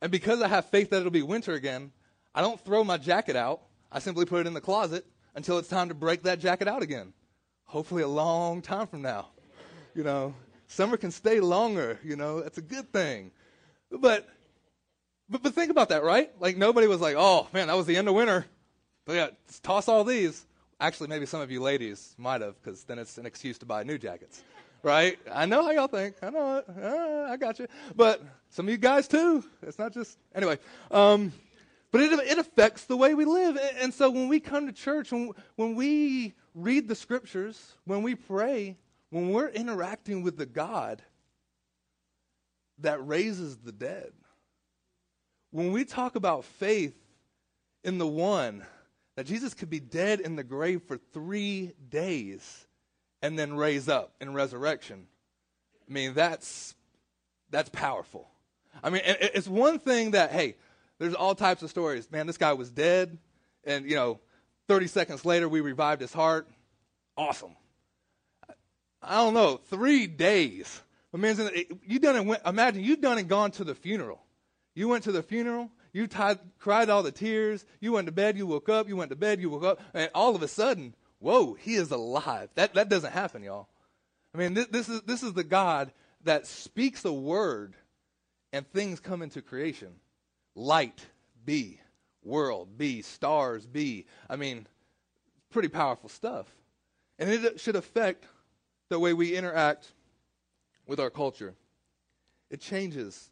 And 0.00 0.12
because 0.12 0.40
I 0.40 0.46
have 0.46 0.66
faith 0.66 0.90
that 0.90 0.98
it'll 0.98 1.10
be 1.10 1.22
winter 1.22 1.54
again, 1.54 1.90
I 2.32 2.42
don't 2.42 2.60
throw 2.60 2.84
my 2.84 2.96
jacket 2.96 3.34
out. 3.34 3.60
I 3.90 3.98
simply 3.98 4.24
put 4.24 4.42
it 4.42 4.46
in 4.46 4.54
the 4.54 4.60
closet 4.60 5.04
until 5.34 5.58
it's 5.58 5.66
time 5.66 5.88
to 5.88 5.94
break 5.94 6.22
that 6.22 6.38
jacket 6.38 6.68
out 6.68 6.84
again. 6.84 7.12
Hopefully, 7.64 8.04
a 8.04 8.08
long 8.08 8.62
time 8.62 8.86
from 8.86 9.02
now. 9.02 9.30
You 9.96 10.04
know, 10.04 10.34
Summer 10.68 10.96
can 10.96 11.10
stay 11.10 11.40
longer, 11.40 11.98
you 12.04 12.16
know, 12.16 12.40
that's 12.40 12.58
a 12.58 12.62
good 12.62 12.92
thing. 12.92 13.30
But, 13.90 14.28
but, 15.28 15.42
but 15.42 15.54
think 15.54 15.70
about 15.70 15.90
that, 15.90 16.02
right? 16.02 16.30
Like 16.40 16.56
nobody 16.56 16.86
was 16.86 17.00
like, 17.00 17.16
oh 17.16 17.46
man, 17.52 17.68
that 17.68 17.76
was 17.76 17.86
the 17.86 17.96
end 17.96 18.08
of 18.08 18.14
winter. 18.14 18.46
But 19.04 19.12
yeah, 19.14 19.28
toss 19.62 19.88
all 19.88 20.04
these. 20.04 20.44
Actually, 20.78 21.08
maybe 21.08 21.24
some 21.24 21.40
of 21.40 21.50
you 21.50 21.60
ladies 21.60 22.14
might 22.18 22.42
have, 22.42 22.60
because 22.62 22.84
then 22.84 22.98
it's 22.98 23.16
an 23.16 23.24
excuse 23.24 23.56
to 23.58 23.66
buy 23.66 23.82
new 23.82 23.96
jackets, 23.96 24.42
right? 24.82 25.18
I 25.32 25.46
know 25.46 25.62
how 25.62 25.70
y'all 25.70 25.86
think. 25.86 26.16
I 26.20 26.30
know 26.30 26.58
it. 26.58 26.66
Uh, 26.68 27.32
I 27.32 27.36
got 27.38 27.58
you. 27.58 27.66
But 27.94 28.22
some 28.50 28.66
of 28.66 28.72
you 28.72 28.76
guys 28.76 29.08
too. 29.08 29.42
It's 29.62 29.78
not 29.78 29.94
just 29.94 30.18
anyway. 30.34 30.58
Um, 30.90 31.32
but 31.92 32.00
it, 32.00 32.12
it 32.12 32.38
affects 32.38 32.84
the 32.84 32.96
way 32.96 33.14
we 33.14 33.24
live. 33.24 33.56
And 33.80 33.94
so 33.94 34.10
when 34.10 34.28
we 34.28 34.38
come 34.38 34.66
to 34.66 34.72
church, 34.72 35.12
when, 35.12 35.30
when 35.54 35.76
we 35.76 36.34
read 36.54 36.88
the 36.88 36.94
scriptures, 36.94 37.72
when 37.84 38.02
we 38.02 38.14
pray, 38.14 38.76
when 39.16 39.30
we're 39.30 39.48
interacting 39.48 40.22
with 40.22 40.36
the 40.36 40.44
God 40.44 41.00
that 42.80 43.04
raises 43.06 43.56
the 43.56 43.72
dead, 43.72 44.12
when 45.50 45.72
we 45.72 45.86
talk 45.86 46.16
about 46.16 46.44
faith 46.44 46.94
in 47.82 47.96
the 47.96 48.06
one 48.06 48.62
that 49.14 49.24
Jesus 49.24 49.54
could 49.54 49.70
be 49.70 49.80
dead 49.80 50.20
in 50.20 50.36
the 50.36 50.44
grave 50.44 50.82
for 50.86 50.98
three 51.14 51.72
days 51.88 52.66
and 53.22 53.38
then 53.38 53.56
raise 53.56 53.88
up 53.88 54.12
in 54.20 54.34
resurrection, 54.34 55.06
I 55.88 55.92
mean, 55.94 56.12
that's, 56.12 56.74
that's 57.50 57.70
powerful. 57.70 58.28
I 58.84 58.90
mean, 58.90 59.00
it's 59.04 59.48
one 59.48 59.78
thing 59.78 60.10
that, 60.10 60.30
hey, 60.30 60.56
there's 60.98 61.14
all 61.14 61.34
types 61.34 61.62
of 61.62 61.70
stories. 61.70 62.10
Man, 62.10 62.26
this 62.26 62.36
guy 62.36 62.52
was 62.52 62.70
dead, 62.70 63.16
and, 63.64 63.88
you 63.88 63.96
know, 63.96 64.20
30 64.68 64.88
seconds 64.88 65.24
later, 65.24 65.48
we 65.48 65.62
revived 65.62 66.02
his 66.02 66.12
heart. 66.12 66.46
Awesome. 67.16 67.56
I 69.02 69.16
don't 69.16 69.34
know, 69.34 69.60
three 69.68 70.06
days. 70.06 70.80
I 71.12 71.18
mean, 71.18 71.36
you 71.86 71.98
done 71.98 72.28
it, 72.28 72.40
imagine 72.44 72.84
you've 72.84 73.00
done 73.00 73.18
and 73.18 73.28
gone 73.28 73.50
to 73.52 73.64
the 73.64 73.74
funeral. 73.74 74.20
You 74.74 74.88
went 74.88 75.04
to 75.04 75.12
the 75.12 75.22
funeral, 75.22 75.70
you 75.92 76.06
tied, 76.06 76.38
cried 76.58 76.90
all 76.90 77.02
the 77.02 77.12
tears, 77.12 77.64
you 77.80 77.92
went 77.92 78.06
to 78.06 78.12
bed, 78.12 78.36
you 78.36 78.46
woke 78.46 78.68
up, 78.68 78.88
you 78.88 78.96
went 78.96 79.10
to 79.10 79.16
bed, 79.16 79.40
you 79.40 79.48
woke 79.48 79.64
up, 79.64 79.80
and 79.94 80.10
all 80.14 80.36
of 80.36 80.42
a 80.42 80.48
sudden, 80.48 80.94
whoa, 81.20 81.54
he 81.54 81.74
is 81.74 81.90
alive. 81.90 82.50
That, 82.54 82.74
that 82.74 82.90
doesn't 82.90 83.12
happen, 83.12 83.42
y'all. 83.42 83.68
I 84.34 84.38
mean, 84.38 84.52
this, 84.52 84.66
this, 84.66 84.88
is, 84.88 85.00
this 85.02 85.22
is 85.22 85.32
the 85.32 85.44
God 85.44 85.90
that 86.24 86.46
speaks 86.46 87.04
a 87.06 87.12
word 87.12 87.74
and 88.52 88.70
things 88.70 89.00
come 89.00 89.22
into 89.22 89.40
creation. 89.40 89.88
Light, 90.54 91.06
be. 91.44 91.80
World, 92.22 92.76
be. 92.76 93.00
Stars, 93.00 93.64
be. 93.66 94.04
I 94.28 94.36
mean, 94.36 94.66
pretty 95.50 95.68
powerful 95.68 96.10
stuff. 96.10 96.46
And 97.18 97.30
it 97.30 97.60
should 97.60 97.76
affect 97.76 98.26
the 98.88 98.98
way 98.98 99.12
we 99.12 99.36
interact 99.36 99.92
with 100.86 101.00
our 101.00 101.10
culture. 101.10 101.54
It 102.50 102.60
changes 102.60 103.30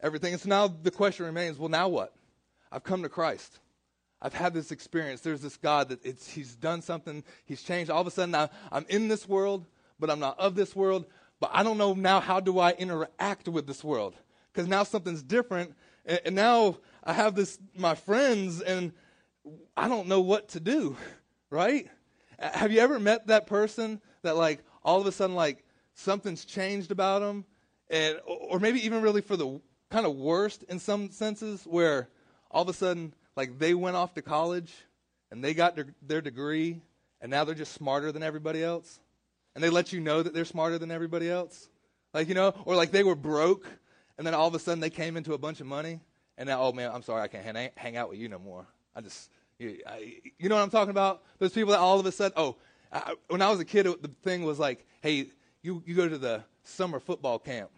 everything. 0.00 0.32
And 0.32 0.42
so 0.42 0.48
now 0.48 0.68
the 0.68 0.90
question 0.90 1.26
remains 1.26 1.58
well, 1.58 1.68
now 1.68 1.88
what? 1.88 2.14
I've 2.70 2.82
come 2.82 3.02
to 3.02 3.08
Christ. 3.08 3.58
I've 4.20 4.34
had 4.34 4.54
this 4.54 4.70
experience. 4.70 5.20
There's 5.20 5.40
this 5.40 5.56
God 5.56 5.88
that 5.88 6.04
He's 6.04 6.54
done 6.54 6.80
something, 6.82 7.24
He's 7.44 7.62
changed. 7.62 7.90
All 7.90 8.00
of 8.00 8.06
a 8.06 8.10
sudden, 8.10 8.30
now 8.30 8.50
I'm 8.70 8.86
in 8.88 9.08
this 9.08 9.28
world, 9.28 9.66
but 9.98 10.10
I'm 10.10 10.20
not 10.20 10.38
of 10.38 10.54
this 10.54 10.74
world. 10.74 11.06
But 11.40 11.50
I 11.52 11.64
don't 11.64 11.76
know 11.76 11.92
now 11.92 12.20
how 12.20 12.38
do 12.38 12.60
I 12.60 12.70
interact 12.70 13.48
with 13.48 13.66
this 13.66 13.82
world? 13.82 14.14
Because 14.52 14.68
now 14.68 14.84
something's 14.84 15.24
different. 15.24 15.74
And, 16.06 16.20
and 16.24 16.34
now 16.36 16.78
I 17.02 17.12
have 17.12 17.34
this, 17.34 17.58
my 17.76 17.96
friends, 17.96 18.60
and 18.60 18.92
I 19.76 19.88
don't 19.88 20.06
know 20.06 20.20
what 20.20 20.50
to 20.50 20.60
do, 20.60 20.96
right? 21.50 21.88
Have 22.38 22.70
you 22.70 22.78
ever 22.78 23.00
met 23.00 23.26
that 23.26 23.48
person 23.48 24.00
that, 24.22 24.36
like, 24.36 24.60
all 24.84 25.00
of 25.00 25.06
a 25.06 25.12
sudden, 25.12 25.36
like, 25.36 25.64
something's 25.94 26.44
changed 26.44 26.90
about 26.90 27.20
them? 27.20 27.44
And, 27.90 28.18
or 28.26 28.58
maybe 28.58 28.84
even 28.84 29.02
really 29.02 29.20
for 29.20 29.36
the 29.36 29.60
kind 29.90 30.06
of 30.06 30.16
worst 30.16 30.64
in 30.64 30.78
some 30.78 31.10
senses, 31.10 31.64
where 31.64 32.08
all 32.50 32.62
of 32.62 32.68
a 32.68 32.72
sudden, 32.72 33.14
like, 33.36 33.58
they 33.58 33.74
went 33.74 33.96
off 33.96 34.14
to 34.14 34.22
college 34.22 34.72
and 35.30 35.42
they 35.42 35.54
got 35.54 35.76
their, 35.76 35.86
their 36.02 36.20
degree, 36.20 36.80
and 37.20 37.30
now 37.30 37.44
they're 37.44 37.54
just 37.54 37.72
smarter 37.72 38.12
than 38.12 38.22
everybody 38.22 38.62
else? 38.62 39.00
and 39.54 39.62
they 39.62 39.70
let 39.70 39.92
you 39.92 40.00
know 40.00 40.22
that 40.22 40.32
they're 40.34 40.44
smarter 40.44 40.78
than 40.78 40.90
everybody 40.90 41.30
else. 41.30 41.68
Like, 42.14 42.28
you 42.28 42.34
know, 42.34 42.54
or 42.64 42.76
like 42.76 42.90
they 42.90 43.02
were 43.02 43.14
broke 43.14 43.66
and 44.18 44.26
then 44.26 44.34
all 44.34 44.46
of 44.46 44.54
a 44.54 44.58
sudden 44.58 44.80
they 44.80 44.90
came 44.90 45.16
into 45.16 45.34
a 45.34 45.38
bunch 45.38 45.60
of 45.60 45.66
money 45.66 46.00
and 46.38 46.48
now, 46.48 46.62
oh 46.62 46.72
man, 46.72 46.90
I'm 46.92 47.02
sorry, 47.02 47.22
I 47.22 47.28
can't 47.28 47.44
hang, 47.44 47.70
hang 47.76 47.96
out 47.96 48.10
with 48.10 48.18
you 48.18 48.28
no 48.28 48.38
more. 48.38 48.66
I 48.94 49.00
just, 49.00 49.30
you, 49.58 49.78
I, 49.86 50.16
you 50.38 50.48
know 50.48 50.56
what 50.56 50.62
I'm 50.62 50.70
talking 50.70 50.90
about? 50.90 51.22
Those 51.38 51.52
people 51.52 51.72
that 51.72 51.80
all 51.80 52.00
of 52.00 52.06
a 52.06 52.12
sudden, 52.12 52.32
oh, 52.36 52.56
I, 52.92 53.14
when 53.28 53.42
I 53.42 53.50
was 53.50 53.60
a 53.60 53.64
kid, 53.64 53.86
the 53.86 54.10
thing 54.22 54.44
was 54.44 54.58
like, 54.58 54.86
hey, 55.00 55.30
you, 55.62 55.82
you 55.86 55.94
go 55.94 56.08
to 56.08 56.18
the 56.18 56.44
summer 56.64 57.00
football 57.00 57.38
camp 57.38 57.70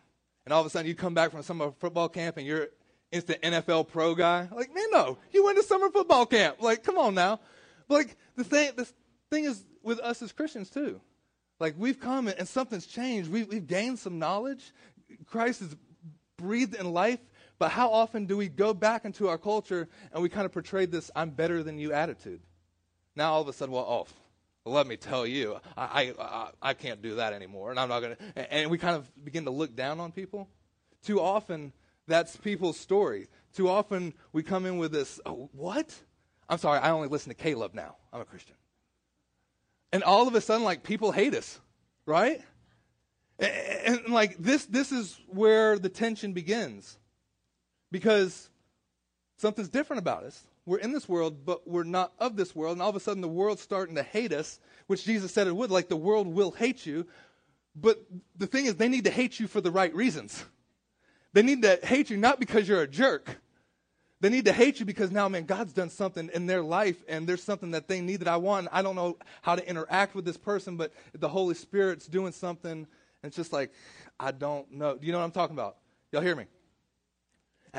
and 0.45 0.53
all 0.53 0.61
of 0.61 0.67
a 0.67 0.71
sudden 0.71 0.87
you 0.87 0.95
come 0.95 1.15
back 1.15 1.31
from 1.31 1.43
summer 1.43 1.73
football 1.79 2.09
camp 2.09 2.37
and 2.37 2.47
you're 2.47 2.69
instant 3.13 3.41
NFL 3.43 3.89
pro 3.89 4.15
guy. 4.15 4.49
Like, 4.55 4.75
man, 4.75 4.87
no, 4.91 5.19
you 5.33 5.45
went 5.45 5.57
to 5.57 5.63
summer 5.63 5.91
football 5.91 6.27
camp. 6.27 6.61
Like, 6.61 6.83
come 6.83 6.99
on 6.99 7.15
now. 7.15 7.41
But 7.89 7.95
like 7.95 8.17
the 8.37 8.45
thing, 8.45 8.73
the 8.77 8.89
thing 9.31 9.45
is 9.45 9.65
with 9.83 10.01
us 10.01 10.21
as 10.23 10.33
Christians 10.33 10.71
too. 10.71 11.01
Like 11.61 11.75
we've 11.79 12.01
come 12.01 12.29
and 12.29 12.49
something's 12.49 12.87
changed. 12.87 13.31
We've, 13.31 13.49
we've 13.49 13.67
gained 13.67 13.99
some 13.99 14.19
knowledge. 14.19 14.73
Christ 15.27 15.61
has 15.61 15.77
breathed 16.37 16.75
in 16.75 16.93
life. 16.93 17.21
But 17.59 17.71
how 17.71 17.91
often 17.91 18.27
do 18.27 18.37
we 18.37 18.49
go 18.49 18.75
back 18.75 19.05
into 19.05 19.29
our 19.29 19.39
culture 19.39 19.89
and 20.13 20.23
we 20.23 20.29
kind 20.29 20.45
of 20.45 20.53
portray 20.53 20.87
this 20.87 21.11
I'm 21.15 21.31
better 21.31 21.63
than 21.63 21.79
you 21.79 21.93
attitude? 21.93 22.41
Now 23.15 23.33
all 23.35 23.43
of 23.43 23.49
a 23.49 23.53
sudden, 23.53 23.73
well, 23.73 23.87
oh, 23.89 23.95
well, 23.95 24.07
let 24.65 24.87
me 24.87 24.97
tell 24.97 25.27
you, 25.27 25.59
I, 25.77 26.15
I, 26.19 26.51
I 26.63 26.75
can't 26.75 27.03
do 27.03 27.17
that 27.17 27.33
anymore. 27.33 27.71
And 27.71 27.79
I'm 27.79 27.89
not 27.89 28.01
going 28.01 28.17
to. 28.17 28.53
And 28.53 28.71
we 28.71 28.79
kind 28.79 28.97
of 28.97 29.25
begin 29.25 29.45
to 29.45 29.51
look 29.51 29.77
down 29.77 30.01
on 30.01 30.11
people. 30.11 30.49
Too 31.05 31.21
often, 31.21 31.73
that's 32.07 32.37
people's 32.37 32.79
story. 32.79 33.29
Too 33.55 33.69
often, 33.69 34.15
we 34.33 34.43
come 34.43 34.65
in 34.65 34.79
with 34.79 34.91
this, 34.91 35.21
oh, 35.27 35.51
what? 35.53 35.95
I'm 36.49 36.59
sorry, 36.59 36.79
I 36.79 36.91
only 36.91 37.09
listen 37.09 37.29
to 37.29 37.35
K-LOVE 37.35 37.75
now. 37.75 37.97
I'm 38.13 38.21
a 38.21 38.25
Christian. 38.25 38.57
And 39.93 40.03
all 40.03 40.27
of 40.27 40.35
a 40.35 40.41
sudden, 40.41 40.65
like, 40.65 40.83
people 40.83 41.13
hate 41.13 41.35
us, 41.35 41.61
right? 42.07 42.43
And, 43.39 43.53
and, 43.87 44.15
like, 44.15 44.39
this, 44.39 44.65
this 44.67 44.93
is 44.93 45.19
where 45.29 45.79
the 45.79 45.89
tension 45.89 46.33
begins. 46.33 46.99
Because 47.93 48.49
something's 49.37 49.69
different 49.69 50.01
about 50.01 50.25
us. 50.25 50.43
We're 50.67 50.79
in 50.79 50.93
this 50.93 51.09
world, 51.09 51.45
but 51.45 51.69
we're 51.69 51.85
not 51.85 52.13
of 52.19 52.37
this 52.37 52.55
world. 52.55 52.73
And 52.73 52.83
all 52.83 52.91
of 52.91 52.97
a 52.97 53.01
sudden, 53.01 53.21
the 53.21 53.29
world's 53.29 53.63
starting 53.63 53.97
to 53.97 54.03
hate 54.03 54.33
us, 54.33 54.61
which 54.87 55.05
Jesus 55.05 55.33
said 55.33 55.47
it 55.47 55.55
would. 55.55 55.71
Like, 55.71 55.89
the 55.89 55.97
world 55.97 56.27
will 56.27 56.53
hate 56.53 56.87
you. 56.87 57.07
But 57.77 58.03
the 58.37 58.47
thing 58.47 58.67
is, 58.67 58.77
they 58.77 58.89
need 58.89 59.05
to 59.05 59.11
hate 59.11 59.39
you 59.39 59.47
for 59.47 59.61
the 59.61 59.71
right 59.71 59.95
reasons. 59.95 60.45
They 61.33 61.43
need 61.43 61.63
to 61.63 61.79
hate 61.83 62.11
you 62.11 62.17
not 62.17 62.39
because 62.39 62.69
you're 62.69 62.83
a 62.83 62.89
jerk, 62.89 63.41
they 64.21 64.31
need 64.31 64.47
to 64.47 64.55
hate 64.55 64.81
you 64.81 64.87
because 64.87 65.11
now, 65.11 65.29
man, 65.29 65.45
God's 65.45 65.75
done 65.75 65.91
something 65.91 66.31
in 66.33 66.47
their 66.47 66.63
life 66.63 66.97
and 67.09 67.27
there's 67.27 67.43
something 67.43 67.73
that 67.73 67.89
they 67.89 68.01
need 68.01 68.21
that 68.21 68.29
I 68.29 68.39
want. 68.39 68.69
I 68.73 68.81
don't 68.81 68.97
know 68.97 69.19
how 69.43 69.55
to 69.55 69.69
interact 69.69 70.15
with 70.15 70.25
this 70.25 70.39
person, 70.39 70.79
but 70.79 70.95
the 71.13 71.29
Holy 71.29 71.55
Spirit's 71.55 72.07
doing 72.07 72.33
something. 72.33 72.71
And 72.71 72.87
it's 73.23 73.37
just 73.37 73.53
like, 73.53 73.71
I 74.19 74.31
don't 74.31 74.73
know. 74.73 74.97
Do 74.97 75.07
you 75.07 75.13
know 75.13 75.19
what 75.19 75.27
I'm 75.27 75.31
talking 75.31 75.55
about? 75.55 75.77
Y'all 76.11 76.23
hear 76.23 76.37
me? 76.37 76.47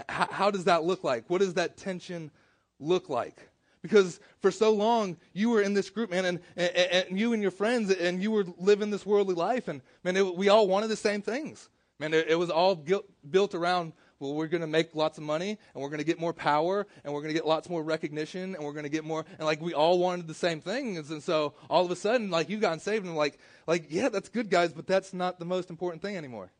How, 0.07 0.27
how 0.29 0.51
does 0.51 0.65
that 0.65 0.83
look 0.83 1.03
like? 1.03 1.27
What 1.29 1.41
is 1.41 1.55
that 1.55 1.77
tension 1.77 2.29
look 2.79 3.09
like? 3.09 3.49
Because 3.81 4.19
for 4.39 4.49
so 4.49 4.73
long, 4.73 5.17
you 5.33 5.51
were 5.51 5.61
in 5.61 5.73
this 5.73 5.89
group, 5.89 6.09
man, 6.09 6.25
and, 6.25 6.39
and, 6.55 6.75
and 6.75 7.19
you 7.19 7.33
and 7.33 7.41
your 7.41 7.51
friends, 7.51 7.91
and 7.91 8.21
you 8.21 8.31
were 8.31 8.45
living 8.57 8.89
this 8.89 9.05
worldly 9.05 9.35
life. 9.35 9.67
And, 9.67 9.81
man, 10.03 10.17
it, 10.17 10.35
we 10.35 10.49
all 10.49 10.67
wanted 10.67 10.87
the 10.87 10.95
same 10.95 11.21
things. 11.21 11.69
Man, 11.99 12.13
it, 12.13 12.27
it 12.29 12.35
was 12.35 12.49
all 12.49 12.75
guilt, 12.75 13.05
built 13.29 13.53
around 13.53 13.93
well, 14.19 14.33
we're 14.33 14.47
going 14.47 14.61
to 14.61 14.67
make 14.67 14.95
lots 14.95 15.17
of 15.17 15.23
money 15.23 15.57
and 15.73 15.83
we're 15.83 15.89
going 15.89 15.99
to 15.99 16.05
get 16.05 16.19
more 16.19 16.33
power 16.33 16.87
and 17.03 17.13
we're 17.13 17.19
going 17.19 17.33
to 17.33 17.37
get 17.37 17.45
lots 17.45 17.69
more 17.69 17.83
recognition 17.83 18.55
and 18.55 18.63
we're 18.63 18.71
going 18.71 18.83
to 18.83 18.89
get 18.89 19.03
more. 19.03 19.25
And 19.37 19.45
like 19.45 19.61
we 19.61 19.73
all 19.73 19.99
wanted 19.99 20.27
the 20.27 20.33
same 20.33 20.61
things. 20.61 21.11
And 21.11 21.21
so 21.21 21.53
all 21.69 21.83
of 21.83 21.91
a 21.91 21.95
sudden, 21.95 22.31
like 22.31 22.49
you 22.49 22.57
got 22.57 22.81
saved 22.81 23.05
and 23.05 23.15
like, 23.15 23.37
like, 23.67 23.87
yeah, 23.89 24.09
that's 24.09 24.29
good, 24.29 24.49
guys, 24.49 24.71
but 24.71 24.87
that's 24.87 25.13
not 25.13 25.37
the 25.37 25.45
most 25.45 25.69
important 25.69 26.01
thing 26.01 26.15
anymore. 26.15 26.51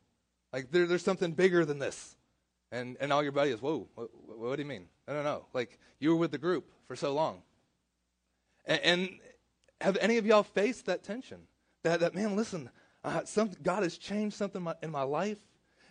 Like 0.51 0.71
there, 0.71 0.85
there's 0.85 1.03
something 1.03 1.31
bigger 1.31 1.63
than 1.63 1.79
this. 1.79 2.15
And, 2.71 2.97
and 2.99 3.13
all 3.13 3.23
your 3.23 3.31
buddies, 3.31 3.61
whoa, 3.61 3.87
what, 3.95 4.09
what 4.37 4.55
do 4.57 4.61
you 4.61 4.67
mean? 4.67 4.87
I 5.07 5.13
don't 5.13 5.23
know. 5.23 5.45
Like 5.53 5.79
you 5.99 6.09
were 6.09 6.15
with 6.15 6.31
the 6.31 6.37
group 6.37 6.69
for 6.87 6.95
so 6.95 7.13
long. 7.13 7.41
And, 8.65 8.81
and 8.83 9.09
have 9.81 9.97
any 10.01 10.17
of 10.17 10.25
y'all 10.25 10.43
faced 10.43 10.85
that 10.87 11.03
tension? 11.03 11.39
That, 11.83 11.99
that 11.99 12.15
man, 12.15 12.35
listen, 12.35 12.69
uh, 13.03 13.23
some, 13.25 13.51
God 13.61 13.83
has 13.83 13.97
changed 13.97 14.35
something 14.35 14.65
in 14.81 14.91
my, 14.91 15.03
life 15.03 15.37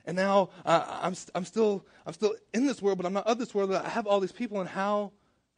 and 0.05 0.17
now 0.17 0.51
uh, 0.67 0.99
I'm, 1.03 1.15
I'm, 1.35 1.45
still, 1.45 1.87
I'm 2.05 2.13
still 2.13 2.35
in 2.53 2.67
this 2.67 2.83
world, 2.83 2.99
but 2.99 3.07
I'm 3.07 3.13
not 3.13 3.27
of 3.27 3.39
this 3.39 3.55
world. 3.55 3.73
I 3.73 3.89
have 3.89 4.07
all 4.07 4.21
these 4.21 4.33
people, 4.33 4.61
and 4.61 4.69
how, 4.69 5.13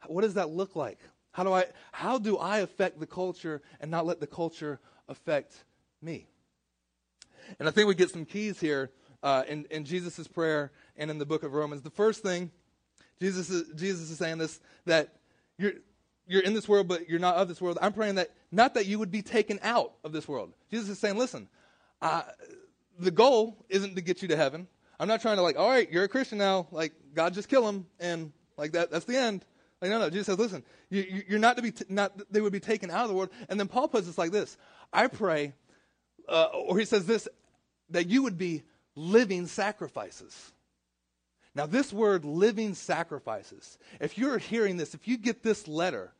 what 0.05 0.21
does 0.21 0.35
that 0.35 0.49
look 0.49 0.75
like? 0.75 0.99
How 1.31 1.43
do 1.43 1.53
I, 1.53 1.65
how 1.91 2.17
do 2.17 2.37
I 2.37 2.59
affect 2.59 2.99
the 2.99 3.07
culture 3.07 3.61
and 3.79 3.91
not 3.91 4.05
let 4.05 4.19
the 4.19 4.27
culture 4.27 4.79
affect 5.07 5.65
me? 6.01 6.27
And 7.59 7.67
I 7.67 7.71
think 7.71 7.87
we 7.87 7.95
get 7.95 8.09
some 8.09 8.25
keys 8.25 8.59
here 8.59 8.91
uh, 9.21 9.43
in, 9.47 9.65
in 9.69 9.85
Jesus' 9.85 10.27
prayer 10.27 10.71
and 10.95 11.11
in 11.11 11.17
the 11.17 11.25
book 11.25 11.43
of 11.43 11.53
Romans. 11.53 11.81
The 11.81 11.89
first 11.89 12.23
thing, 12.23 12.51
Jesus 13.19 13.49
is, 13.49 13.69
Jesus 13.75 14.11
is 14.11 14.17
saying 14.17 14.37
this, 14.37 14.59
that 14.85 15.13
you're, 15.57 15.73
you're 16.27 16.43
in 16.43 16.53
this 16.53 16.67
world, 16.67 16.87
but 16.87 17.09
you're 17.09 17.19
not 17.19 17.35
of 17.35 17.47
this 17.47 17.61
world. 17.61 17.77
I'm 17.81 17.93
praying 17.93 18.15
that, 18.15 18.29
not 18.51 18.73
that 18.75 18.85
you 18.85 18.99
would 18.99 19.11
be 19.11 19.21
taken 19.21 19.59
out 19.63 19.93
of 20.03 20.11
this 20.11 20.27
world. 20.27 20.53
Jesus 20.69 20.89
is 20.89 20.99
saying, 20.99 21.17
listen, 21.17 21.47
uh, 22.01 22.23
the 22.99 23.11
goal 23.11 23.65
isn't 23.69 23.95
to 23.95 24.01
get 24.01 24.21
you 24.21 24.27
to 24.29 24.35
heaven. 24.35 24.67
I'm 24.99 25.07
not 25.07 25.21
trying 25.21 25.37
to 25.37 25.41
like, 25.41 25.57
all 25.57 25.69
right, 25.69 25.89
you're 25.91 26.03
a 26.03 26.07
Christian 26.07 26.37
now. 26.37 26.67
Like, 26.71 26.93
God 27.13 27.33
just 27.33 27.49
kill 27.49 27.67
him, 27.67 27.85
and 27.99 28.31
like 28.57 28.71
that. 28.71 28.91
That's 28.91 29.05
the 29.05 29.17
end. 29.17 29.45
Like, 29.81 29.91
no, 29.91 29.99
no. 29.99 30.09
Jesus 30.09 30.25
says, 30.25 30.39
listen, 30.39 30.63
you, 30.89 31.23
are 31.31 31.39
not 31.39 31.55
to 31.57 31.61
be, 31.61 31.71
t- 31.71 31.85
not 31.87 32.13
they 32.31 32.41
would 32.41 32.53
be 32.53 32.59
taken 32.59 32.89
out 32.89 33.03
of 33.03 33.09
the 33.09 33.13
world. 33.13 33.29
And 33.47 33.59
then 33.59 33.67
Paul 33.67 33.87
puts 33.87 34.07
it 34.07 34.17
like 34.17 34.31
this: 34.31 34.57
I 34.91 35.07
pray, 35.07 35.53
uh, 36.27 36.45
or 36.45 36.79
he 36.79 36.85
says 36.85 37.05
this, 37.05 37.27
that 37.91 38.07
you 38.07 38.23
would 38.23 38.37
be 38.37 38.63
living 38.95 39.45
sacrifices. 39.45 40.51
Now, 41.57 41.65
this 41.65 41.91
word 41.91 42.23
living 42.23 42.75
sacrifices, 42.75 43.79
if 43.99 44.15
you're 44.15 44.37
hearing 44.37 44.77
this, 44.77 44.93
if 44.93 45.07
you 45.07 45.17
get 45.17 45.41
this 45.41 45.67
letter, 45.67 46.13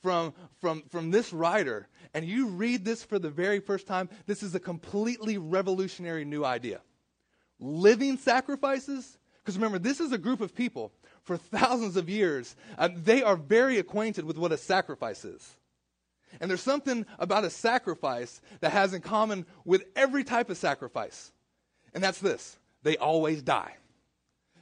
from, 0.00 0.32
from, 0.60 0.82
from 0.88 1.10
this 1.10 1.32
writer 1.32 1.88
and 2.14 2.24
you 2.24 2.46
read 2.50 2.84
this 2.84 3.02
for 3.02 3.18
the 3.18 3.28
very 3.28 3.58
first 3.58 3.88
time, 3.88 4.08
this 4.26 4.44
is 4.44 4.54
a 4.54 4.60
completely 4.60 5.36
revolutionary 5.38 6.24
new 6.24 6.44
idea. 6.44 6.80
Living 7.58 8.16
sacrifices, 8.16 9.18
because 9.38 9.56
remember, 9.56 9.80
this 9.80 9.98
is 9.98 10.12
a 10.12 10.18
group 10.18 10.40
of 10.40 10.54
people 10.54 10.92
for 11.24 11.36
thousands 11.36 11.96
of 11.96 12.08
years. 12.08 12.54
Uh, 12.78 12.88
they 12.94 13.24
are 13.24 13.34
very 13.34 13.80
acquainted 13.80 14.24
with 14.24 14.38
what 14.38 14.52
a 14.52 14.56
sacrifice 14.56 15.24
is. 15.24 15.56
And 16.40 16.48
there's 16.48 16.62
something 16.62 17.04
about 17.18 17.42
a 17.42 17.50
sacrifice 17.50 18.40
that 18.60 18.70
has 18.70 18.94
in 18.94 19.00
common 19.00 19.46
with 19.64 19.82
every 19.96 20.22
type 20.22 20.48
of 20.48 20.56
sacrifice. 20.56 21.32
And 21.92 22.04
that's 22.04 22.20
this 22.20 22.56
they 22.84 22.96
always 22.96 23.42
die. 23.42 23.74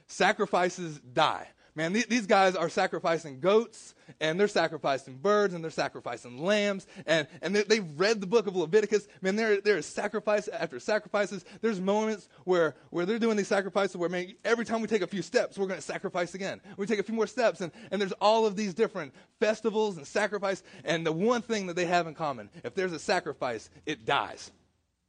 Sacrifices 0.07 0.99
die. 0.99 1.47
Man, 1.77 1.91
these 1.91 2.25
guys 2.25 2.55
are 2.55 2.69
sacrificing 2.69 3.41
goats, 3.41 3.95
and 4.21 4.39
they're 4.39 4.47
sacrificing 4.47 5.17
birds, 5.17 5.53
and 5.53 5.61
they're 5.61 5.69
sacrificing 5.69 6.37
lambs, 6.37 6.87
and, 7.05 7.27
and 7.41 7.53
they, 7.53 7.75
have 7.75 7.99
read 7.99 8.21
the 8.21 8.27
book 8.27 8.47
of 8.47 8.55
Leviticus. 8.55 9.09
Man, 9.21 9.35
there, 9.35 9.59
there 9.59 9.75
is 9.75 9.85
sacrifice 9.85 10.47
after 10.47 10.79
sacrifices. 10.79 11.43
There's 11.59 11.81
moments 11.81 12.29
where, 12.45 12.75
where 12.91 13.05
they're 13.05 13.19
doing 13.19 13.35
these 13.35 13.49
sacrifices 13.49 13.97
where, 13.97 14.07
man, 14.07 14.35
every 14.45 14.63
time 14.63 14.79
we 14.79 14.87
take 14.87 15.01
a 15.01 15.07
few 15.07 15.21
steps, 15.21 15.57
we're 15.57 15.67
going 15.67 15.79
to 15.79 15.85
sacrifice 15.85 16.33
again. 16.33 16.61
We 16.77 16.85
take 16.85 16.99
a 16.99 17.03
few 17.03 17.15
more 17.15 17.27
steps, 17.27 17.59
and, 17.59 17.73
and 17.91 17.99
there's 17.99 18.13
all 18.13 18.45
of 18.45 18.55
these 18.55 18.73
different 18.73 19.13
festivals 19.41 19.97
and 19.97 20.07
sacrifice, 20.07 20.63
and 20.85 21.05
the 21.05 21.11
one 21.11 21.41
thing 21.41 21.67
that 21.67 21.75
they 21.75 21.87
have 21.87 22.07
in 22.07 22.13
common, 22.13 22.49
if 22.63 22.73
there's 22.73 22.93
a 22.93 22.99
sacrifice, 22.99 23.69
it 23.85 24.05
dies. 24.05 24.49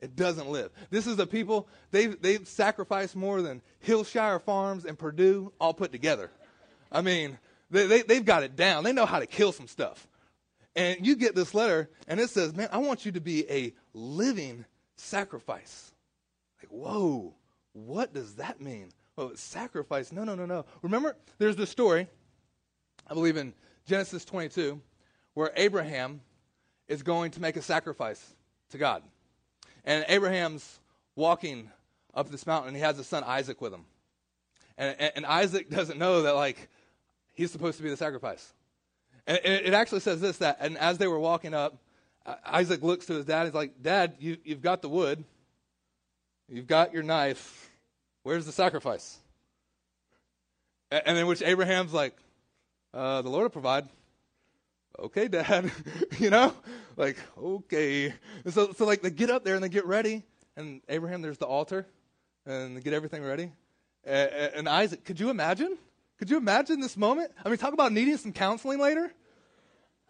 It 0.00 0.14
doesn't 0.14 0.50
live. 0.50 0.70
This 0.90 1.06
is 1.06 1.16
the 1.16 1.26
people, 1.26 1.68
they've, 1.90 2.20
they've 2.20 2.46
sacrificed 2.46 3.16
more 3.16 3.40
than 3.40 3.62
Hillshire 3.84 4.42
Farms 4.42 4.84
and 4.84 4.98
Perdue 4.98 5.52
all 5.58 5.72
put 5.72 5.90
together. 5.90 6.30
I 6.92 7.00
mean, 7.00 7.38
they, 7.70 7.86
they, 7.86 8.02
they've 8.02 8.24
got 8.24 8.42
it 8.42 8.56
down. 8.56 8.84
They 8.84 8.92
know 8.92 9.06
how 9.06 9.20
to 9.20 9.26
kill 9.26 9.52
some 9.52 9.66
stuff. 9.66 10.06
And 10.74 11.06
you 11.06 11.16
get 11.16 11.34
this 11.34 11.54
letter, 11.54 11.88
and 12.06 12.20
it 12.20 12.28
says, 12.28 12.54
Man, 12.54 12.68
I 12.70 12.78
want 12.78 13.06
you 13.06 13.12
to 13.12 13.20
be 13.20 13.50
a 13.50 13.72
living 13.94 14.66
sacrifice. 14.96 15.92
Like, 16.62 16.70
whoa, 16.70 17.34
what 17.72 18.12
does 18.12 18.34
that 18.34 18.60
mean? 18.60 18.90
Well, 19.16 19.32
sacrifice. 19.36 20.12
No, 20.12 20.24
no, 20.24 20.34
no, 20.34 20.44
no. 20.44 20.66
Remember, 20.82 21.16
there's 21.38 21.56
this 21.56 21.70
story, 21.70 22.06
I 23.08 23.14
believe 23.14 23.38
in 23.38 23.54
Genesis 23.86 24.26
22, 24.26 24.80
where 25.32 25.52
Abraham 25.56 26.20
is 26.88 27.02
going 27.02 27.30
to 27.32 27.40
make 27.40 27.56
a 27.56 27.62
sacrifice 27.62 28.34
to 28.70 28.78
God. 28.78 29.02
And 29.86 30.04
Abraham's 30.08 30.78
walking 31.14 31.70
up 32.12 32.28
this 32.30 32.46
mountain, 32.46 32.68
and 32.68 32.76
he 32.76 32.82
has 32.82 32.96
his 32.96 33.06
son 33.06 33.24
Isaac 33.24 33.60
with 33.60 33.72
him. 33.72 33.84
And, 34.76 34.96
and, 34.98 35.12
and 35.16 35.26
Isaac 35.26 35.70
doesn't 35.70 35.98
know 35.98 36.22
that, 36.22 36.34
like, 36.34 36.68
he's 37.32 37.50
supposed 37.50 37.78
to 37.78 37.82
be 37.82 37.88
the 37.88 37.96
sacrifice. 37.96 38.52
And 39.26 39.38
it, 39.38 39.66
it 39.66 39.74
actually 39.74 40.00
says 40.00 40.20
this 40.20 40.38
that, 40.38 40.58
and 40.60 40.76
as 40.76 40.98
they 40.98 41.06
were 41.06 41.18
walking 41.18 41.54
up, 41.54 41.78
Isaac 42.44 42.82
looks 42.82 43.06
to 43.06 43.14
his 43.14 43.24
dad. 43.24 43.44
He's 43.44 43.54
like, 43.54 43.82
Dad, 43.82 44.16
you, 44.18 44.36
you've 44.44 44.62
got 44.62 44.82
the 44.82 44.88
wood, 44.88 45.24
you've 46.48 46.66
got 46.66 46.92
your 46.92 47.02
knife. 47.02 47.70
Where's 48.22 48.46
the 48.46 48.52
sacrifice? 48.52 49.18
And, 50.90 51.16
then 51.16 51.26
which 51.26 51.42
Abraham's 51.42 51.92
like, 51.92 52.16
uh, 52.94 53.22
the 53.22 53.28
Lord 53.28 53.44
will 53.44 53.50
provide. 53.50 53.88
Okay, 54.98 55.28
Dad. 55.28 55.70
you 56.18 56.30
know, 56.30 56.52
like 56.96 57.18
okay. 57.38 58.12
And 58.44 58.52
so, 58.52 58.72
so 58.72 58.84
like 58.84 59.02
they 59.02 59.10
get 59.10 59.30
up 59.30 59.44
there 59.44 59.54
and 59.54 59.62
they 59.62 59.68
get 59.68 59.86
ready, 59.86 60.22
and 60.56 60.80
Abraham, 60.88 61.22
there's 61.22 61.38
the 61.38 61.46
altar, 61.46 61.86
and 62.44 62.76
they 62.76 62.80
get 62.80 62.94
everything 62.94 63.22
ready. 63.22 63.52
And, 64.04 64.30
and 64.30 64.68
Isaac, 64.68 65.04
could 65.04 65.20
you 65.20 65.30
imagine? 65.30 65.76
Could 66.18 66.30
you 66.30 66.38
imagine 66.38 66.80
this 66.80 66.96
moment? 66.96 67.32
I 67.44 67.48
mean, 67.48 67.58
talk 67.58 67.74
about 67.74 67.92
needing 67.92 68.16
some 68.16 68.32
counseling 68.32 68.78
later. 68.78 69.12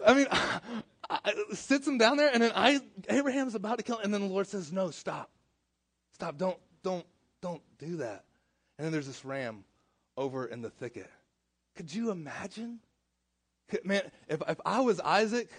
I 0.04 0.14
mean, 0.14 0.26
I, 1.10 1.32
sits 1.52 1.86
him 1.86 1.98
down 1.98 2.16
there, 2.16 2.30
and 2.32 2.42
then 2.42 2.52
I, 2.54 2.80
Abraham's 3.08 3.54
about 3.54 3.78
to 3.78 3.84
kill 3.84 3.96
him, 3.96 4.04
and 4.04 4.14
then 4.14 4.20
the 4.22 4.32
Lord 4.32 4.46
says, 4.46 4.72
"No, 4.72 4.90
stop, 4.90 5.30
stop! 6.12 6.36
Don't, 6.38 6.58
don't, 6.82 7.06
don't 7.40 7.62
do 7.78 7.96
that." 7.96 8.24
And 8.78 8.84
then 8.84 8.92
there's 8.92 9.06
this 9.06 9.24
ram 9.24 9.64
over 10.16 10.46
in 10.46 10.62
the 10.62 10.70
thicket. 10.70 11.10
Could 11.74 11.92
you 11.92 12.10
imagine? 12.10 12.80
Man, 13.82 14.02
if 14.28 14.42
if 14.48 14.60
I 14.64 14.80
was 14.80 15.00
Isaac, 15.00 15.50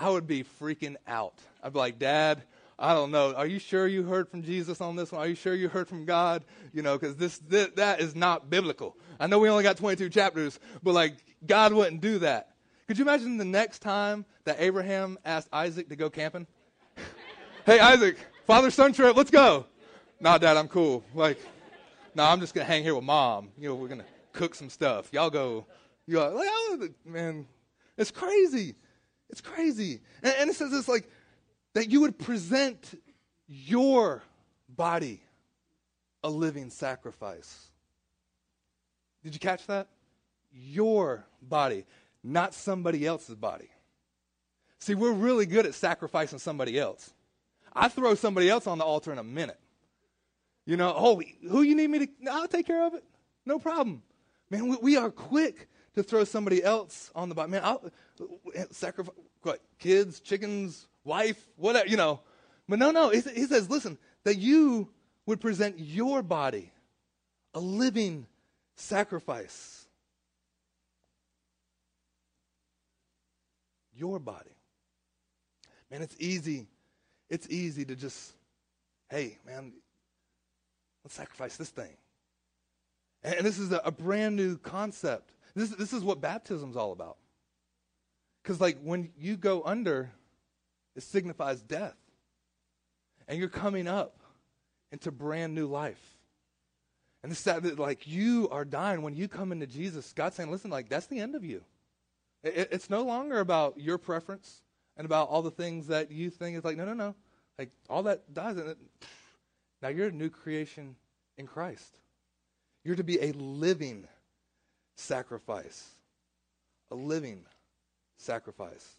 I 0.00 0.08
would 0.08 0.26
be 0.26 0.44
freaking 0.60 0.96
out. 1.06 1.34
I'd 1.62 1.74
be 1.74 1.78
like, 1.78 1.98
"Dad, 1.98 2.42
I 2.78 2.94
don't 2.94 3.10
know. 3.10 3.34
Are 3.34 3.46
you 3.46 3.58
sure 3.58 3.86
you 3.86 4.02
heard 4.02 4.30
from 4.30 4.42
Jesus 4.42 4.80
on 4.80 4.96
this 4.96 5.12
one? 5.12 5.20
Are 5.20 5.26
you 5.28 5.34
sure 5.34 5.54
you 5.54 5.68
heard 5.68 5.86
from 5.86 6.06
God? 6.06 6.42
You 6.72 6.80
know, 6.80 6.96
because 6.96 7.16
this, 7.16 7.38
this 7.40 7.68
that 7.76 8.00
is 8.00 8.16
not 8.16 8.48
biblical. 8.48 8.96
I 9.20 9.26
know 9.26 9.38
we 9.38 9.50
only 9.50 9.62
got 9.62 9.76
22 9.76 10.08
chapters, 10.08 10.58
but 10.82 10.94
like 10.94 11.16
God 11.46 11.74
wouldn't 11.74 12.00
do 12.00 12.20
that. 12.20 12.54
Could 12.88 12.96
you 12.96 13.04
imagine 13.04 13.36
the 13.36 13.44
next 13.44 13.80
time 13.80 14.24
that 14.44 14.56
Abraham 14.58 15.18
asked 15.26 15.48
Isaac 15.52 15.90
to 15.90 15.96
go 15.96 16.08
camping? 16.08 16.46
hey, 17.66 17.78
Isaac, 17.78 18.16
father 18.46 18.70
son 18.70 18.94
trip, 18.94 19.14
let's 19.14 19.30
go. 19.30 19.66
Nah, 20.18 20.38
Dad, 20.38 20.56
I'm 20.56 20.68
cool. 20.68 21.04
Like, 21.14 21.38
no, 22.14 22.24
nah, 22.24 22.32
I'm 22.32 22.40
just 22.40 22.54
gonna 22.54 22.64
hang 22.64 22.82
here 22.82 22.94
with 22.94 23.04
mom. 23.04 23.50
You 23.58 23.68
know, 23.68 23.74
we're 23.74 23.88
gonna 23.88 24.06
cook 24.32 24.54
some 24.54 24.70
stuff. 24.70 25.12
Y'all 25.12 25.28
go. 25.28 25.66
Know, 26.06 26.30
like, 26.80 26.92
man, 27.04 27.46
it's 27.98 28.10
crazy. 28.10 28.74
It's 29.30 29.40
crazy. 29.40 30.00
And, 30.22 30.34
and 30.40 30.50
it 30.50 30.56
says 30.56 30.70
this 30.70 30.88
like 30.88 31.08
that 31.74 31.90
you 31.90 32.02
would 32.02 32.18
present 32.18 33.00
your 33.46 34.22
body 34.68 35.20
a 36.22 36.30
living 36.30 36.70
sacrifice. 36.70 37.66
Did 39.22 39.34
you 39.34 39.40
catch 39.40 39.66
that? 39.66 39.88
Your 40.52 41.24
body, 41.42 41.84
not 42.22 42.54
somebody 42.54 43.06
else's 43.06 43.36
body. 43.36 43.68
See, 44.78 44.94
we're 44.94 45.12
really 45.12 45.46
good 45.46 45.66
at 45.66 45.74
sacrificing 45.74 46.38
somebody 46.38 46.78
else. 46.78 47.12
I 47.72 47.88
throw 47.88 48.14
somebody 48.14 48.48
else 48.48 48.66
on 48.66 48.78
the 48.78 48.84
altar 48.84 49.12
in 49.12 49.18
a 49.18 49.24
minute. 49.24 49.58
You 50.66 50.76
know, 50.76 50.92
oh, 50.96 51.22
who 51.48 51.62
you 51.62 51.74
need 51.74 51.88
me 51.88 51.98
to? 52.00 52.08
I'll 52.30 52.48
take 52.48 52.66
care 52.66 52.86
of 52.86 52.94
it. 52.94 53.04
No 53.46 53.58
problem. 53.58 54.02
Man, 54.50 54.68
we, 54.68 54.76
we 54.82 54.96
are 54.96 55.10
quick 55.10 55.68
to 55.94 56.02
throw 56.02 56.24
somebody 56.24 56.62
else 56.62 57.10
on 57.14 57.28
the 57.28 57.34
body. 57.34 57.50
Man, 57.50 57.62
I'll 57.64 57.82
sacrifice 58.70 59.14
what? 59.42 59.60
Kids, 59.78 60.20
chickens, 60.20 60.86
wife, 61.04 61.42
whatever, 61.56 61.88
you 61.88 61.96
know. 61.96 62.20
But 62.68 62.78
no, 62.78 62.90
no, 62.90 63.10
he, 63.10 63.20
says, 63.20 63.68
listen, 63.68 63.98
that 64.24 64.36
you 64.36 64.88
would 65.26 65.40
present 65.40 65.78
your 65.78 66.22
body 66.22 66.72
a 67.54 67.60
living 67.60 68.26
sacrifice. 68.76 69.86
Your 73.92 74.18
body. 74.18 74.50
Man, 75.90 76.02
it's 76.02 76.16
easy. 76.18 76.68
It's 77.28 77.48
easy 77.50 77.84
to 77.84 77.96
just, 77.96 78.32
hey, 79.10 79.38
man, 79.46 79.72
let's 81.04 81.14
sacrifice 81.14 81.56
this 81.56 81.70
thing. 81.70 81.96
And 83.22 83.44
this 83.44 83.58
is 83.58 83.72
a 83.72 83.90
brand 83.90 84.36
new 84.36 84.56
concept. 84.56 85.34
This, 85.54 85.70
this 85.70 85.92
is 85.92 86.02
what 86.02 86.20
baptism's 86.20 86.76
all 86.76 86.92
about. 86.92 87.16
Because, 88.42 88.60
like, 88.60 88.78
when 88.82 89.10
you 89.18 89.36
go 89.36 89.62
under, 89.64 90.10
it 90.96 91.02
signifies 91.02 91.60
death. 91.60 91.96
And 93.28 93.38
you're 93.38 93.48
coming 93.48 93.86
up 93.86 94.18
into 94.92 95.10
brand 95.10 95.54
new 95.54 95.66
life. 95.66 96.00
And 97.22 97.30
it's 97.30 97.42
that, 97.44 97.78
like, 97.78 98.06
you 98.06 98.48
are 98.50 98.64
dying 98.64 99.02
when 99.02 99.14
you 99.14 99.28
come 99.28 99.52
into 99.52 99.66
Jesus. 99.66 100.12
God's 100.12 100.36
saying, 100.36 100.50
listen, 100.50 100.70
like, 100.70 100.88
that's 100.88 101.06
the 101.06 101.20
end 101.20 101.34
of 101.34 101.44
you. 101.44 101.62
It, 102.42 102.68
it's 102.72 102.88
no 102.88 103.02
longer 103.02 103.40
about 103.40 103.78
your 103.78 103.98
preference 103.98 104.62
and 104.96 105.04
about 105.04 105.28
all 105.28 105.42
the 105.42 105.50
things 105.50 105.88
that 105.88 106.10
you 106.10 106.30
think 106.30 106.56
is 106.56 106.64
like, 106.64 106.76
no, 106.76 106.86
no, 106.86 106.94
no. 106.94 107.14
Like, 107.58 107.70
all 107.88 108.04
that 108.04 108.32
dies. 108.32 108.56
And 108.56 108.70
it, 108.70 108.78
now 109.82 109.88
you're 109.88 110.08
a 110.08 110.12
new 110.12 110.30
creation 110.30 110.96
in 111.36 111.46
Christ. 111.46 111.98
You're 112.84 112.96
to 112.96 113.04
be 113.04 113.20
a 113.20 113.32
living 113.32 114.08
sacrifice. 115.00 115.88
A 116.90 116.94
living 116.94 117.44
sacrifice. 118.16 118.96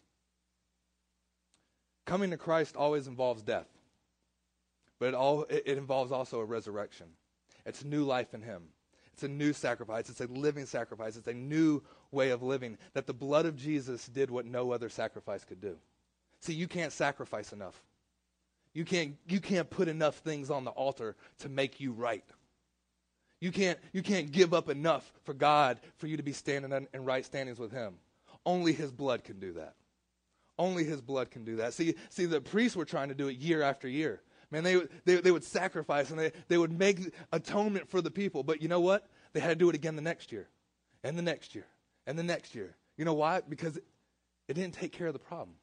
Coming 2.05 2.31
to 2.31 2.37
Christ 2.37 2.75
always 2.75 3.07
involves 3.07 3.43
death, 3.43 3.67
but 4.99 5.09
it, 5.09 5.13
all, 5.13 5.43
it, 5.43 5.63
it 5.65 5.77
involves 5.77 6.11
also 6.11 6.39
a 6.39 6.45
resurrection. 6.45 7.07
It's 7.65 7.83
new 7.83 8.03
life 8.03 8.33
in 8.33 8.41
Him. 8.41 8.63
It's 9.13 9.23
a 9.23 9.27
new 9.27 9.53
sacrifice. 9.53 10.09
It's 10.09 10.21
a 10.21 10.27
living 10.27 10.65
sacrifice. 10.65 11.15
It's 11.15 11.27
a 11.27 11.33
new 11.33 11.83
way 12.11 12.31
of 12.31 12.41
living 12.41 12.77
that 12.93 13.05
the 13.05 13.13
blood 13.13 13.45
of 13.45 13.55
Jesus 13.55 14.07
did 14.07 14.31
what 14.31 14.45
no 14.45 14.71
other 14.71 14.89
sacrifice 14.89 15.43
could 15.43 15.61
do. 15.61 15.77
See, 16.39 16.53
you 16.53 16.67
can't 16.67 16.91
sacrifice 16.91 17.53
enough. 17.53 17.81
You 18.73 18.85
can't, 18.85 19.15
you 19.27 19.39
can't 19.39 19.69
put 19.69 19.87
enough 19.87 20.17
things 20.17 20.49
on 20.49 20.63
the 20.63 20.71
altar 20.71 21.15
to 21.39 21.49
make 21.49 21.79
you 21.79 21.91
right. 21.91 22.23
You 23.41 23.51
can't, 23.51 23.79
you 23.91 24.03
can't 24.03 24.31
give 24.31 24.53
up 24.53 24.69
enough 24.69 25.11
for 25.23 25.33
God 25.33 25.79
for 25.97 26.07
you 26.07 26.15
to 26.15 26.23
be 26.23 26.31
standing 26.31 26.87
in 26.93 27.05
right 27.05 27.25
standings 27.25 27.59
with 27.59 27.71
Him. 27.71 27.95
Only 28.45 28.71
His 28.71 28.91
blood 28.91 29.23
can 29.23 29.39
do 29.39 29.53
that. 29.53 29.73
Only 30.59 30.83
His 30.83 31.01
blood 31.01 31.31
can 31.31 31.43
do 31.43 31.57
that. 31.57 31.73
See, 31.73 31.95
see, 32.09 32.25
the 32.25 32.39
priests 32.39 32.77
were 32.77 32.85
trying 32.85 33.09
to 33.09 33.15
do 33.15 33.27
it 33.27 33.37
year 33.37 33.63
after 33.63 33.87
year. 33.87 34.21
Man, 34.51 34.63
they, 34.63 34.79
they, 35.05 35.15
they 35.15 35.31
would 35.31 35.43
sacrifice 35.43 36.11
and 36.11 36.19
they, 36.19 36.31
they 36.49 36.57
would 36.57 36.77
make 36.77 37.13
atonement 37.31 37.89
for 37.89 37.99
the 37.99 38.11
people. 38.11 38.43
But 38.43 38.61
you 38.61 38.67
know 38.67 38.81
what? 38.81 39.07
They 39.33 39.39
had 39.39 39.49
to 39.49 39.55
do 39.55 39.69
it 39.69 39.75
again 39.75 39.95
the 39.95 40.01
next 40.01 40.31
year, 40.31 40.49
and 41.03 41.17
the 41.17 41.21
next 41.21 41.55
year, 41.55 41.65
and 42.05 42.19
the 42.19 42.23
next 42.23 42.53
year. 42.53 42.75
You 42.97 43.05
know 43.05 43.13
why? 43.13 43.41
Because 43.47 43.77
it, 43.77 43.85
it 44.47 44.53
didn't 44.53 44.73
take 44.73 44.91
care 44.91 45.07
of 45.07 45.13
the 45.13 45.19
problem. 45.19 45.55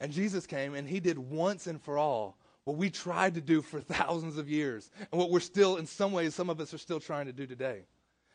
And 0.00 0.12
Jesus 0.12 0.46
came 0.46 0.74
and 0.74 0.86
He 0.88 1.00
did 1.00 1.18
once 1.18 1.66
and 1.66 1.80
for 1.80 1.96
all 1.96 2.36
what 2.64 2.76
we 2.76 2.90
tried 2.90 3.34
to 3.34 3.40
do 3.40 3.62
for 3.62 3.80
thousands 3.80 4.38
of 4.38 4.48
years, 4.48 4.90
and 5.10 5.18
what 5.18 5.30
we're 5.30 5.40
still, 5.40 5.76
in 5.76 5.86
some 5.86 6.12
ways, 6.12 6.34
some 6.34 6.50
of 6.50 6.60
us 6.60 6.72
are 6.74 6.78
still 6.78 7.00
trying 7.00 7.26
to 7.26 7.32
do 7.32 7.46
today. 7.46 7.86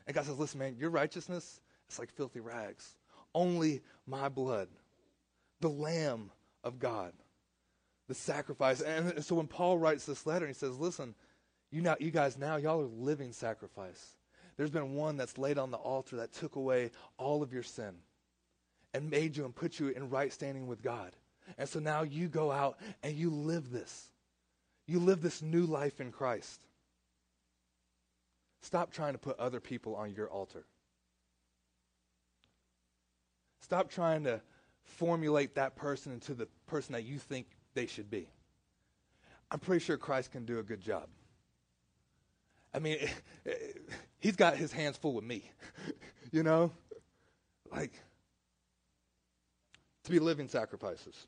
And 0.07 0.15
God 0.15 0.25
says, 0.25 0.37
listen, 0.37 0.59
man, 0.59 0.75
your 0.79 0.89
righteousness, 0.89 1.61
is 1.89 1.99
like 1.99 2.11
filthy 2.11 2.39
rags. 2.39 2.95
Only 3.33 3.81
my 4.07 4.29
blood 4.29 4.67
the 5.61 5.69
Lamb 5.69 6.31
of 6.63 6.79
God, 6.79 7.13
the 8.07 8.13
sacrifice. 8.13 8.81
And 8.81 9.23
so 9.23 9.35
when 9.35 9.47
Paul 9.47 9.77
writes 9.77 10.05
this 10.05 10.25
letter, 10.25 10.47
he 10.47 10.53
says, 10.53 10.77
Listen, 10.77 11.15
You, 11.71 11.81
now, 11.81 11.95
you 11.99 12.11
guys 12.11 12.37
now, 12.37 12.55
y'all 12.55 12.81
are 12.81 12.85
living 12.85 13.31
sacrifice. 13.31 14.15
There's 14.57 14.71
been 14.71 14.95
one 14.95 15.17
that's 15.17 15.37
laid 15.37 15.57
on 15.57 15.71
the 15.71 15.77
altar 15.77 16.17
that 16.17 16.33
took 16.33 16.55
away 16.55 16.91
all 17.17 17.43
of 17.43 17.53
your 17.53 17.63
sin 17.63 17.93
and 18.93 19.09
made 19.09 19.37
you 19.37 19.45
and 19.45 19.55
put 19.55 19.79
you 19.79 19.89
in 19.89 20.09
right 20.09 20.33
standing 20.33 20.67
with 20.67 20.81
God. 20.81 21.15
And 21.57 21.67
so 21.67 21.79
now 21.79 22.03
you 22.03 22.27
go 22.27 22.51
out 22.51 22.77
and 23.03 23.15
you 23.15 23.29
live 23.29 23.71
this. 23.71 24.07
You 24.89 24.97
live 24.99 25.21
this 25.21 25.43
new 25.43 25.67
life 25.67 26.01
in 26.01 26.11
Christ. 26.11 26.59
Stop 28.61 28.91
trying 28.91 29.13
to 29.13 29.19
put 29.19 29.37
other 29.37 29.59
people 29.59 29.95
on 29.95 30.15
your 30.15 30.27
altar. 30.27 30.65
Stop 33.61 33.91
trying 33.91 34.23
to 34.23 34.41
formulate 34.83 35.53
that 35.53 35.75
person 35.75 36.11
into 36.11 36.33
the 36.33 36.47
person 36.65 36.93
that 36.93 37.03
you 37.03 37.19
think 37.19 37.45
they 37.75 37.85
should 37.85 38.09
be. 38.09 38.29
I'm 39.51 39.59
pretty 39.59 39.85
sure 39.85 39.95
Christ 39.95 40.31
can 40.31 40.43
do 40.43 40.57
a 40.57 40.63
good 40.63 40.81
job. 40.81 41.07
I 42.73 42.79
mean, 42.79 42.97
he's 44.19 44.35
got 44.35 44.57
his 44.57 44.71
hands 44.71 44.97
full 44.97 45.13
with 45.13 45.23
me. 45.23 45.51
you 46.31 46.41
know? 46.41 46.71
Like, 47.71 47.93
to 50.05 50.09
be 50.09 50.17
living 50.17 50.47
sacrifices, 50.47 51.27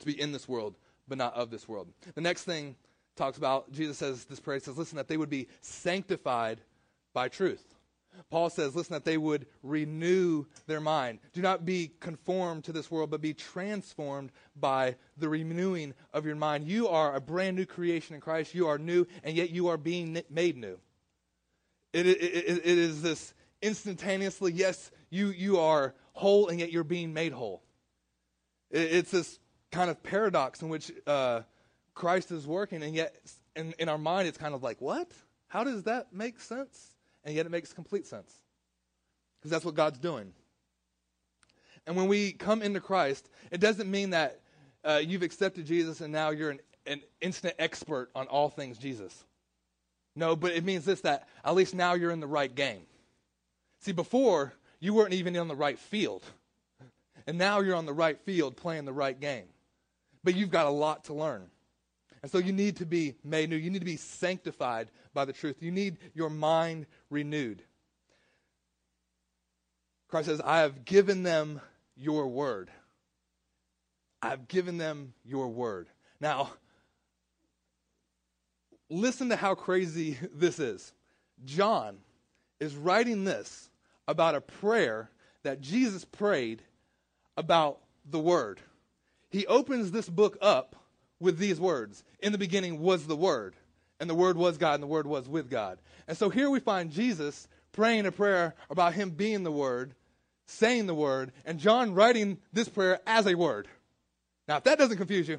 to 0.00 0.06
be 0.06 0.20
in 0.20 0.32
this 0.32 0.48
world, 0.48 0.74
but 1.08 1.18
not 1.18 1.34
of 1.34 1.50
this 1.50 1.68
world. 1.68 1.88
The 2.14 2.20
next 2.20 2.44
thing 2.44 2.76
talks 3.16 3.38
about, 3.38 3.72
Jesus 3.72 3.98
says, 3.98 4.24
this 4.24 4.40
prayer 4.40 4.60
says, 4.60 4.76
listen, 4.76 4.96
that 4.96 5.08
they 5.08 5.16
would 5.16 5.30
be 5.30 5.48
sanctified 5.60 6.60
by 7.14 7.28
truth. 7.28 7.74
Paul 8.30 8.50
says, 8.50 8.74
listen, 8.74 8.94
that 8.94 9.04
they 9.04 9.18
would 9.18 9.46
renew 9.62 10.46
their 10.66 10.80
mind. 10.80 11.18
Do 11.32 11.42
not 11.42 11.64
be 11.64 11.92
conformed 12.00 12.64
to 12.64 12.72
this 12.72 12.90
world, 12.90 13.10
but 13.10 13.20
be 13.20 13.34
transformed 13.34 14.32
by 14.58 14.96
the 15.16 15.28
renewing 15.28 15.94
of 16.12 16.24
your 16.24 16.36
mind. 16.36 16.66
You 16.66 16.88
are 16.88 17.14
a 17.14 17.20
brand 17.20 17.56
new 17.56 17.66
creation 17.66 18.14
in 18.14 18.20
Christ. 18.20 18.54
You 18.54 18.68
are 18.68 18.78
new, 18.78 19.06
and 19.22 19.36
yet 19.36 19.50
you 19.50 19.68
are 19.68 19.76
being 19.76 20.22
made 20.30 20.56
new. 20.56 20.78
It, 21.92 22.06
it, 22.06 22.22
it, 22.22 22.58
it 22.58 22.78
is 22.78 23.02
this 23.02 23.34
instantaneously, 23.62 24.52
yes, 24.52 24.90
you, 25.10 25.28
you 25.28 25.58
are 25.58 25.94
whole, 26.12 26.48
and 26.48 26.58
yet 26.58 26.72
you're 26.72 26.84
being 26.84 27.12
made 27.12 27.32
whole. 27.32 27.62
it's 28.70 29.10
this 29.10 29.38
kind 29.76 29.90
of 29.90 30.02
paradox 30.02 30.62
in 30.62 30.68
which 30.68 30.90
uh, 31.06 31.42
Christ 31.94 32.32
is 32.32 32.46
working, 32.46 32.82
and 32.82 32.94
yet 32.94 33.14
in, 33.54 33.74
in 33.78 33.88
our 33.88 33.98
mind, 33.98 34.28
it's 34.28 34.38
kind 34.38 34.54
of 34.54 34.62
like, 34.62 34.80
what? 34.80 35.10
How 35.48 35.64
does 35.64 35.84
that 35.84 36.12
make 36.12 36.40
sense? 36.40 36.96
and 37.26 37.34
yet 37.34 37.44
it 37.44 37.50
makes 37.50 37.72
complete 37.72 38.06
sense 38.06 38.32
because 39.38 39.50
that's 39.50 39.64
what 39.64 39.74
God's 39.74 39.98
doing. 39.98 40.32
And 41.86 41.96
when 41.96 42.06
we 42.06 42.32
come 42.32 42.62
into 42.62 42.80
Christ, 42.80 43.28
it 43.50 43.60
doesn't 43.60 43.90
mean 43.90 44.10
that 44.10 44.40
uh, 44.84 45.02
you've 45.04 45.22
accepted 45.22 45.66
Jesus 45.66 46.00
and 46.00 46.12
now 46.12 46.30
you're 46.30 46.50
an, 46.50 46.60
an 46.86 47.00
instant 47.20 47.54
expert 47.58 48.10
on 48.14 48.28
all 48.28 48.48
things 48.48 48.78
Jesus. 48.78 49.24
No, 50.14 50.34
but 50.36 50.52
it 50.52 50.64
means 50.64 50.84
this 50.84 51.02
that 51.02 51.28
at 51.44 51.54
least 51.54 51.74
now 51.74 51.94
you're 51.94 52.12
in 52.12 52.20
the 52.20 52.26
right 52.26 52.52
game. 52.52 52.82
See, 53.80 53.92
before, 53.92 54.54
you 54.80 54.94
weren't 54.94 55.12
even 55.12 55.36
in 55.36 55.48
the 55.48 55.54
right 55.54 55.78
field. 55.78 56.24
And 57.26 57.38
now 57.38 57.58
you're 57.58 57.74
on 57.74 57.86
the 57.86 57.92
right 57.92 58.18
field 58.20 58.56
playing 58.56 58.84
the 58.84 58.92
right 58.92 59.18
game. 59.18 59.46
But 60.26 60.34
you've 60.34 60.50
got 60.50 60.66
a 60.66 60.70
lot 60.70 61.04
to 61.04 61.14
learn. 61.14 61.48
And 62.20 62.28
so 62.28 62.38
you 62.38 62.52
need 62.52 62.78
to 62.78 62.84
be 62.84 63.14
made 63.22 63.48
new. 63.48 63.54
You 63.54 63.70
need 63.70 63.78
to 63.78 63.84
be 63.84 63.96
sanctified 63.96 64.90
by 65.14 65.24
the 65.24 65.32
truth. 65.32 65.58
You 65.60 65.70
need 65.70 65.98
your 66.14 66.30
mind 66.30 66.86
renewed. 67.10 67.62
Christ 70.08 70.26
says, 70.26 70.40
I 70.44 70.62
have 70.62 70.84
given 70.84 71.22
them 71.22 71.60
your 71.96 72.26
word. 72.26 72.72
I've 74.20 74.48
given 74.48 74.78
them 74.78 75.14
your 75.24 75.46
word. 75.46 75.86
Now, 76.20 76.50
listen 78.90 79.28
to 79.28 79.36
how 79.36 79.54
crazy 79.54 80.18
this 80.34 80.58
is. 80.58 80.92
John 81.44 81.98
is 82.58 82.74
writing 82.74 83.22
this 83.22 83.70
about 84.08 84.34
a 84.34 84.40
prayer 84.40 85.08
that 85.44 85.60
Jesus 85.60 86.04
prayed 86.04 86.62
about 87.36 87.78
the 88.10 88.18
word. 88.18 88.60
He 89.36 89.46
opens 89.48 89.90
this 89.90 90.08
book 90.08 90.38
up 90.40 90.76
with 91.20 91.36
these 91.36 91.60
words 91.60 92.02
In 92.20 92.32
the 92.32 92.38
beginning 92.38 92.80
was 92.80 93.06
the 93.06 93.16
Word, 93.16 93.54
and 94.00 94.08
the 94.08 94.14
Word 94.14 94.38
was 94.38 94.56
God, 94.56 94.74
and 94.74 94.82
the 94.82 94.86
Word 94.86 95.06
was 95.06 95.28
with 95.28 95.50
God. 95.50 95.78
And 96.08 96.16
so 96.16 96.30
here 96.30 96.48
we 96.48 96.58
find 96.58 96.90
Jesus 96.90 97.46
praying 97.72 98.06
a 98.06 98.12
prayer 98.12 98.54
about 98.70 98.94
Him 98.94 99.10
being 99.10 99.42
the 99.42 99.52
Word, 99.52 99.94
saying 100.46 100.86
the 100.86 100.94
Word, 100.94 101.32
and 101.44 101.60
John 101.60 101.92
writing 101.92 102.38
this 102.54 102.70
prayer 102.70 102.98
as 103.06 103.26
a 103.26 103.34
Word. 103.34 103.68
Now, 104.48 104.56
if 104.56 104.64
that 104.64 104.78
doesn't 104.78 104.96
confuse 104.96 105.28
you, 105.28 105.38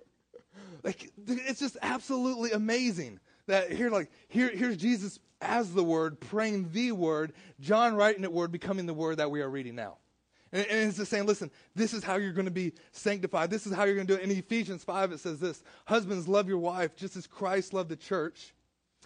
like 0.84 1.10
it's 1.26 1.60
just 1.60 1.78
absolutely 1.80 2.50
amazing 2.50 3.20
that 3.46 3.72
here, 3.72 3.88
like 3.88 4.10
here, 4.28 4.50
here's 4.54 4.76
Jesus 4.76 5.18
as 5.40 5.72
the 5.72 5.82
Word, 5.82 6.20
praying 6.20 6.72
the 6.72 6.92
Word, 6.92 7.32
John 7.58 7.94
writing 7.94 8.20
that 8.20 8.34
Word, 8.34 8.52
becoming 8.52 8.84
the 8.84 8.92
Word 8.92 9.16
that 9.16 9.30
we 9.30 9.40
are 9.40 9.48
reading 9.48 9.76
now. 9.76 9.96
And, 10.52 10.66
and 10.66 10.88
it's 10.88 10.98
just 10.98 11.10
saying, 11.10 11.26
listen, 11.26 11.50
this 11.74 11.92
is 11.92 12.02
how 12.02 12.16
you're 12.16 12.32
going 12.32 12.46
to 12.46 12.50
be 12.50 12.72
sanctified. 12.92 13.50
This 13.50 13.66
is 13.66 13.74
how 13.74 13.84
you're 13.84 13.94
going 13.94 14.06
to 14.06 14.16
do 14.16 14.20
it. 14.20 14.24
In 14.24 14.30
Ephesians 14.30 14.84
5, 14.84 15.12
it 15.12 15.20
says 15.20 15.40
this 15.40 15.62
Husbands, 15.86 16.28
love 16.28 16.48
your 16.48 16.58
wife 16.58 16.96
just 16.96 17.16
as 17.16 17.26
Christ 17.26 17.72
loved 17.72 17.90
the 17.90 17.96
church 17.96 18.54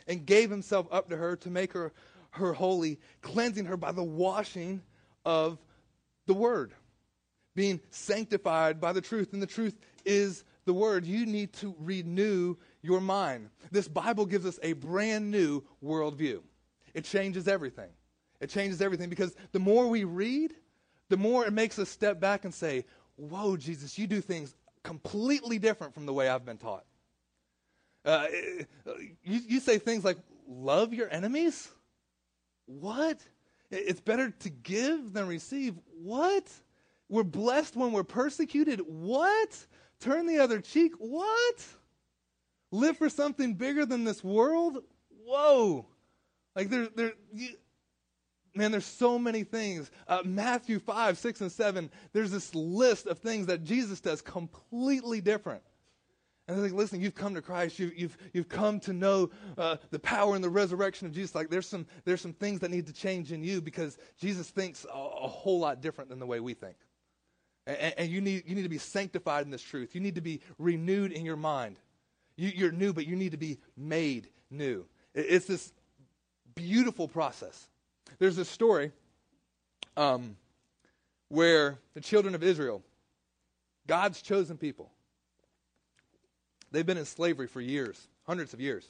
and 0.06 0.26
gave 0.26 0.50
himself 0.50 0.86
up 0.90 1.08
to 1.10 1.16
her 1.16 1.36
to 1.36 1.50
make 1.50 1.72
her, 1.72 1.92
her 2.30 2.52
holy, 2.52 2.98
cleansing 3.20 3.66
her 3.66 3.76
by 3.76 3.92
the 3.92 4.02
washing 4.02 4.82
of 5.24 5.58
the 6.26 6.34
word, 6.34 6.72
being 7.54 7.80
sanctified 7.90 8.80
by 8.80 8.92
the 8.92 9.00
truth. 9.00 9.32
And 9.32 9.42
the 9.42 9.46
truth 9.46 9.78
is 10.04 10.44
the 10.64 10.74
word. 10.74 11.04
You 11.04 11.26
need 11.26 11.52
to 11.54 11.74
renew 11.78 12.56
your 12.82 13.00
mind. 13.00 13.50
This 13.70 13.88
Bible 13.88 14.26
gives 14.26 14.46
us 14.46 14.58
a 14.62 14.72
brand 14.74 15.30
new 15.30 15.62
worldview. 15.82 16.40
It 16.94 17.04
changes 17.04 17.48
everything. 17.48 17.90
It 18.40 18.50
changes 18.50 18.82
everything 18.82 19.08
because 19.08 19.34
the 19.52 19.60
more 19.60 19.88
we 19.88 20.04
read, 20.04 20.52
the 21.12 21.18
more 21.18 21.44
it 21.44 21.52
makes 21.52 21.78
us 21.78 21.90
step 21.90 22.18
back 22.20 22.46
and 22.46 22.54
say, 22.54 22.86
Whoa, 23.16 23.58
Jesus, 23.58 23.98
you 23.98 24.06
do 24.06 24.22
things 24.22 24.54
completely 24.82 25.58
different 25.58 25.92
from 25.92 26.06
the 26.06 26.12
way 26.14 26.26
I've 26.26 26.46
been 26.46 26.56
taught. 26.56 26.86
Uh, 28.02 28.24
you, 29.22 29.40
you 29.46 29.60
say 29.60 29.76
things 29.76 30.06
like, 30.06 30.16
Love 30.48 30.94
your 30.94 31.10
enemies? 31.10 31.68
What? 32.64 33.18
It's 33.70 34.00
better 34.00 34.30
to 34.30 34.48
give 34.48 35.12
than 35.12 35.28
receive. 35.28 35.74
What? 36.02 36.48
We're 37.10 37.24
blessed 37.24 37.76
when 37.76 37.92
we're 37.92 38.04
persecuted. 38.04 38.80
What? 38.80 39.66
Turn 40.00 40.26
the 40.26 40.38
other 40.38 40.60
cheek. 40.60 40.92
What? 40.98 41.62
Live 42.70 42.96
for 42.96 43.10
something 43.10 43.52
bigger 43.52 43.84
than 43.84 44.04
this 44.04 44.24
world? 44.24 44.78
Whoa. 45.26 45.84
Like 46.56 46.70
there, 46.70 46.88
there, 46.96 47.12
you, 47.34 47.50
Man, 48.54 48.70
there's 48.70 48.84
so 48.84 49.18
many 49.18 49.44
things. 49.44 49.90
Uh, 50.06 50.22
Matthew 50.24 50.78
5, 50.78 51.16
6, 51.16 51.40
and 51.40 51.52
7, 51.52 51.90
there's 52.12 52.30
this 52.30 52.54
list 52.54 53.06
of 53.06 53.18
things 53.18 53.46
that 53.46 53.64
Jesus 53.64 54.00
does 54.00 54.20
completely 54.20 55.20
different. 55.20 55.62
And 56.46 56.56
they're 56.56 56.64
like, 56.64 56.74
listen, 56.74 57.00
you've 57.00 57.14
come 57.14 57.34
to 57.34 57.40
Christ. 57.42 57.78
You, 57.78 57.92
you've, 57.96 58.18
you've 58.32 58.48
come 58.48 58.80
to 58.80 58.92
know 58.92 59.30
uh, 59.56 59.76
the 59.90 59.98
power 59.98 60.34
and 60.34 60.42
the 60.42 60.50
resurrection 60.50 61.06
of 61.06 61.14
Jesus. 61.14 61.34
Like, 61.34 61.48
there's 61.48 61.68
some, 61.68 61.86
there's 62.04 62.20
some 62.20 62.32
things 62.32 62.60
that 62.60 62.70
need 62.70 62.86
to 62.88 62.92
change 62.92 63.32
in 63.32 63.44
you 63.44 63.60
because 63.60 63.96
Jesus 64.18 64.50
thinks 64.50 64.84
a, 64.84 64.98
a 64.98 65.28
whole 65.28 65.60
lot 65.60 65.80
different 65.80 66.10
than 66.10 66.18
the 66.18 66.26
way 66.26 66.40
we 66.40 66.54
think. 66.54 66.76
And, 67.66 67.94
and, 67.96 68.10
you, 68.10 68.20
need, 68.20 68.42
you 68.46 68.56
need 68.56 68.64
to 68.64 68.68
be 68.68 68.78
sanctified 68.78 69.44
in 69.44 69.50
this 69.50 69.62
truth. 69.62 69.94
You 69.94 70.00
need 70.00 70.16
to 70.16 70.20
be 70.20 70.40
renewed 70.58 71.12
in 71.12 71.24
your 71.24 71.36
mind. 71.36 71.78
You, 72.36 72.50
you're 72.54 72.72
new, 72.72 72.92
but 72.92 73.06
you 73.06 73.14
need 73.14 73.32
to 73.32 73.38
be 73.38 73.58
made 73.76 74.28
new. 74.50 74.84
It, 75.14 75.26
it's 75.28 75.46
this 75.46 75.72
beautiful 76.56 77.06
process. 77.06 77.68
There's 78.18 78.36
this 78.36 78.48
story 78.48 78.92
um, 79.96 80.36
where 81.28 81.78
the 81.94 82.00
children 82.00 82.34
of 82.34 82.42
Israel, 82.42 82.82
God's 83.86 84.22
chosen 84.22 84.56
people, 84.56 84.90
they've 86.70 86.86
been 86.86 86.98
in 86.98 87.04
slavery 87.04 87.46
for 87.46 87.60
years, 87.60 88.08
hundreds 88.26 88.54
of 88.54 88.60
years, 88.60 88.86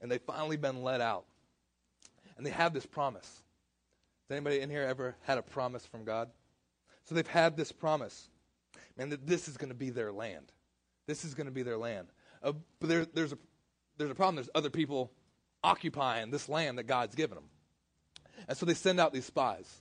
and 0.00 0.10
they've 0.10 0.20
finally 0.20 0.56
been 0.56 0.82
let 0.82 1.00
out. 1.00 1.24
And 2.36 2.44
they 2.44 2.50
have 2.50 2.74
this 2.74 2.86
promise. 2.86 3.42
Has 4.28 4.36
anybody 4.36 4.60
in 4.60 4.70
here 4.70 4.82
ever 4.82 5.14
had 5.22 5.38
a 5.38 5.42
promise 5.42 5.86
from 5.86 6.04
God? 6.04 6.30
So 7.04 7.14
they've 7.14 7.26
had 7.26 7.56
this 7.56 7.70
promise, 7.70 8.28
man, 8.96 9.10
that 9.10 9.26
this 9.26 9.46
is 9.46 9.56
going 9.56 9.68
to 9.68 9.74
be 9.74 9.90
their 9.90 10.10
land. 10.10 10.50
This 11.06 11.24
is 11.24 11.34
going 11.34 11.46
to 11.46 11.52
be 11.52 11.62
their 11.62 11.76
land. 11.76 12.08
Uh, 12.42 12.52
but 12.80 12.88
there, 12.88 13.04
there's, 13.04 13.32
a, 13.32 13.38
there's 13.98 14.10
a 14.10 14.14
problem. 14.14 14.36
There's 14.36 14.50
other 14.54 14.70
people 14.70 15.12
occupying 15.62 16.30
this 16.30 16.48
land 16.48 16.78
that 16.78 16.84
God's 16.84 17.14
given 17.14 17.36
them. 17.36 17.44
And 18.48 18.56
so 18.56 18.66
they 18.66 18.74
send 18.74 19.00
out 19.00 19.12
these 19.12 19.24
spies. 19.24 19.72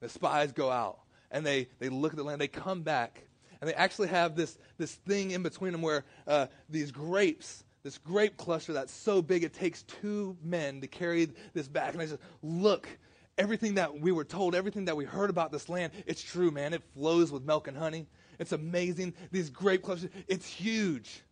The 0.00 0.08
spies 0.08 0.52
go 0.52 0.70
out 0.70 1.00
and 1.30 1.44
they, 1.44 1.68
they 1.78 1.88
look 1.88 2.12
at 2.12 2.16
the 2.16 2.24
land. 2.24 2.40
They 2.40 2.48
come 2.48 2.82
back 2.82 3.22
and 3.60 3.68
they 3.68 3.74
actually 3.74 4.08
have 4.08 4.36
this, 4.36 4.58
this 4.78 4.94
thing 4.94 5.32
in 5.32 5.42
between 5.42 5.72
them 5.72 5.82
where 5.82 6.04
uh, 6.26 6.46
these 6.68 6.90
grapes, 6.90 7.64
this 7.82 7.98
grape 7.98 8.36
cluster 8.36 8.72
that's 8.72 8.92
so 8.92 9.20
big 9.20 9.44
it 9.44 9.52
takes 9.52 9.82
two 9.82 10.36
men 10.42 10.80
to 10.80 10.86
carry 10.86 11.28
this 11.52 11.68
back. 11.68 11.92
And 11.92 12.02
I 12.02 12.06
said, 12.06 12.18
Look, 12.42 12.88
everything 13.36 13.74
that 13.74 14.00
we 14.00 14.12
were 14.12 14.24
told, 14.24 14.54
everything 14.54 14.86
that 14.86 14.96
we 14.96 15.04
heard 15.04 15.30
about 15.30 15.52
this 15.52 15.68
land, 15.68 15.92
it's 16.06 16.22
true, 16.22 16.50
man. 16.50 16.72
It 16.72 16.82
flows 16.94 17.30
with 17.30 17.44
milk 17.44 17.68
and 17.68 17.76
honey. 17.76 18.06
It's 18.38 18.52
amazing. 18.52 19.14
These 19.30 19.50
grape 19.50 19.82
clusters, 19.82 20.10
it's 20.26 20.46
huge. 20.46 21.22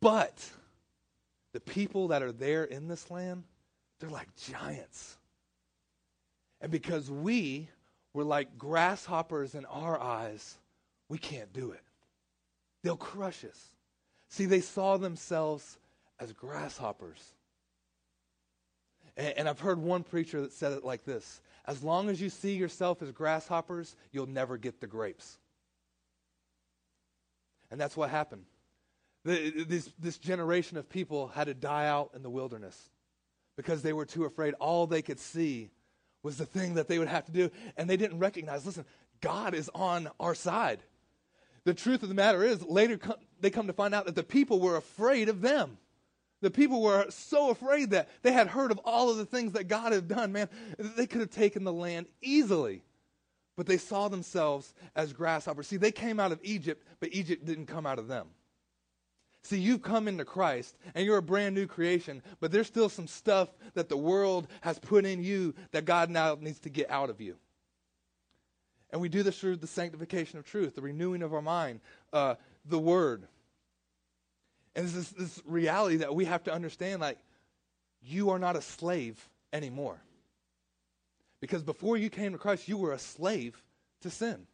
But 0.00 0.42
the 1.52 1.60
people 1.60 2.08
that 2.08 2.22
are 2.22 2.32
there 2.32 2.64
in 2.64 2.88
this 2.88 3.10
land, 3.10 3.44
they're 3.98 4.08
like 4.08 4.28
giants. 4.36 5.18
And 6.60 6.70
because 6.70 7.10
we 7.10 7.68
were 8.12 8.24
like 8.24 8.58
grasshoppers 8.58 9.54
in 9.54 9.64
our 9.66 9.98
eyes, 10.00 10.56
we 11.08 11.18
can't 11.18 11.52
do 11.52 11.72
it. 11.72 11.82
They'll 12.82 12.96
crush 12.96 13.44
us. 13.44 13.70
See, 14.28 14.46
they 14.46 14.60
saw 14.60 14.96
themselves 14.96 15.78
as 16.18 16.32
grasshoppers. 16.32 17.22
And, 19.16 19.38
and, 19.38 19.48
I've 19.48 19.60
heard 19.60 19.78
one 19.78 20.04
preacher 20.04 20.40
that 20.42 20.52
said 20.52 20.72
it 20.72 20.84
like 20.84 21.04
this 21.04 21.40
As 21.66 21.82
long 21.82 22.08
as 22.08 22.20
you 22.20 22.30
see 22.30 22.54
yourself 22.54 23.02
as 23.02 23.10
grasshoppers, 23.10 23.96
you'll 24.12 24.28
never 24.28 24.56
get 24.56 24.80
the 24.80 24.86
grapes. 24.86 25.38
And 27.70 27.80
that's 27.80 27.96
what 27.96 28.10
happened. 28.10 28.44
The, 29.24 29.64
this, 29.64 29.92
this 29.98 30.18
generation 30.18 30.76
of 30.76 30.88
people 30.88 31.28
had 31.28 31.44
to 31.44 31.54
die 31.54 31.86
out 31.86 32.10
in 32.14 32.22
the 32.22 32.30
wilderness 32.30 32.90
because 33.56 33.82
they 33.82 33.92
were 33.92 34.06
too 34.06 34.24
afraid. 34.24 34.54
All 34.54 34.86
they 34.86 35.02
could 35.02 35.20
see 35.20 35.70
was 36.22 36.36
the 36.36 36.46
thing 36.46 36.74
that 36.74 36.88
they 36.88 36.98
would 36.98 37.08
have 37.08 37.24
to 37.26 37.32
do, 37.32 37.50
and 37.76 37.88
they 37.88 37.96
didn't 37.96 38.18
recognize 38.18 38.66
listen, 38.66 38.84
God 39.20 39.54
is 39.54 39.70
on 39.74 40.10
our 40.18 40.34
side. 40.34 40.80
The 41.64 41.74
truth 41.74 42.02
of 42.02 42.08
the 42.08 42.14
matter 42.14 42.42
is, 42.42 42.62
later 42.62 42.98
they 43.40 43.50
come 43.50 43.66
to 43.66 43.72
find 43.72 43.94
out 43.94 44.06
that 44.06 44.14
the 44.14 44.22
people 44.22 44.60
were 44.60 44.76
afraid 44.76 45.28
of 45.28 45.40
them. 45.40 45.78
The 46.40 46.50
people 46.50 46.80
were 46.80 47.10
so 47.10 47.50
afraid 47.50 47.90
that 47.90 48.08
they 48.22 48.32
had 48.32 48.46
heard 48.46 48.70
of 48.70 48.78
all 48.84 49.10
of 49.10 49.18
the 49.18 49.26
things 49.26 49.52
that 49.52 49.68
God 49.68 49.92
had 49.92 50.08
done. 50.08 50.32
Man, 50.32 50.48
they 50.78 51.06
could 51.06 51.20
have 51.20 51.30
taken 51.30 51.64
the 51.64 51.72
land 51.72 52.06
easily. 52.22 52.82
But 53.56 53.66
they 53.66 53.76
saw 53.76 54.08
themselves 54.08 54.72
as 54.96 55.12
grasshoppers. 55.12 55.66
See, 55.66 55.76
they 55.76 55.92
came 55.92 56.18
out 56.18 56.32
of 56.32 56.40
Egypt, 56.42 56.82
but 56.98 57.12
Egypt 57.12 57.44
didn't 57.44 57.66
come 57.66 57.84
out 57.84 57.98
of 57.98 58.08
them. 58.08 58.28
See, 59.42 59.58
you've 59.58 59.82
come 59.82 60.06
into 60.06 60.24
Christ 60.24 60.76
and 60.94 61.04
you're 61.04 61.16
a 61.16 61.22
brand 61.22 61.54
new 61.54 61.66
creation, 61.66 62.22
but 62.40 62.52
there's 62.52 62.66
still 62.66 62.88
some 62.88 63.06
stuff 63.06 63.48
that 63.74 63.88
the 63.88 63.96
world 63.96 64.46
has 64.60 64.78
put 64.78 65.04
in 65.04 65.22
you 65.22 65.54
that 65.72 65.84
God 65.84 66.10
now 66.10 66.36
needs 66.40 66.58
to 66.60 66.70
get 66.70 66.90
out 66.90 67.10
of 67.10 67.20
you. 67.20 67.36
And 68.90 69.00
we 69.00 69.08
do 69.08 69.22
this 69.22 69.38
through 69.38 69.56
the 69.56 69.66
sanctification 69.66 70.38
of 70.38 70.44
truth, 70.44 70.74
the 70.74 70.82
renewing 70.82 71.22
of 71.22 71.32
our 71.32 71.42
mind, 71.42 71.80
uh, 72.12 72.34
the 72.64 72.78
Word. 72.78 73.26
And 74.74 74.88
this, 74.88 75.08
this 75.10 75.42
reality 75.44 75.96
that 75.98 76.14
we 76.14 76.24
have 76.26 76.44
to 76.44 76.52
understand 76.52 77.00
like, 77.00 77.18
you 78.02 78.30
are 78.30 78.38
not 78.38 78.56
a 78.56 78.62
slave 78.62 79.28
anymore. 79.52 80.00
Because 81.40 81.62
before 81.62 81.96
you 81.96 82.10
came 82.10 82.32
to 82.32 82.38
Christ, 82.38 82.68
you 82.68 82.76
were 82.76 82.92
a 82.92 82.98
slave 82.98 83.62
to 84.02 84.10
sin. 84.10 84.46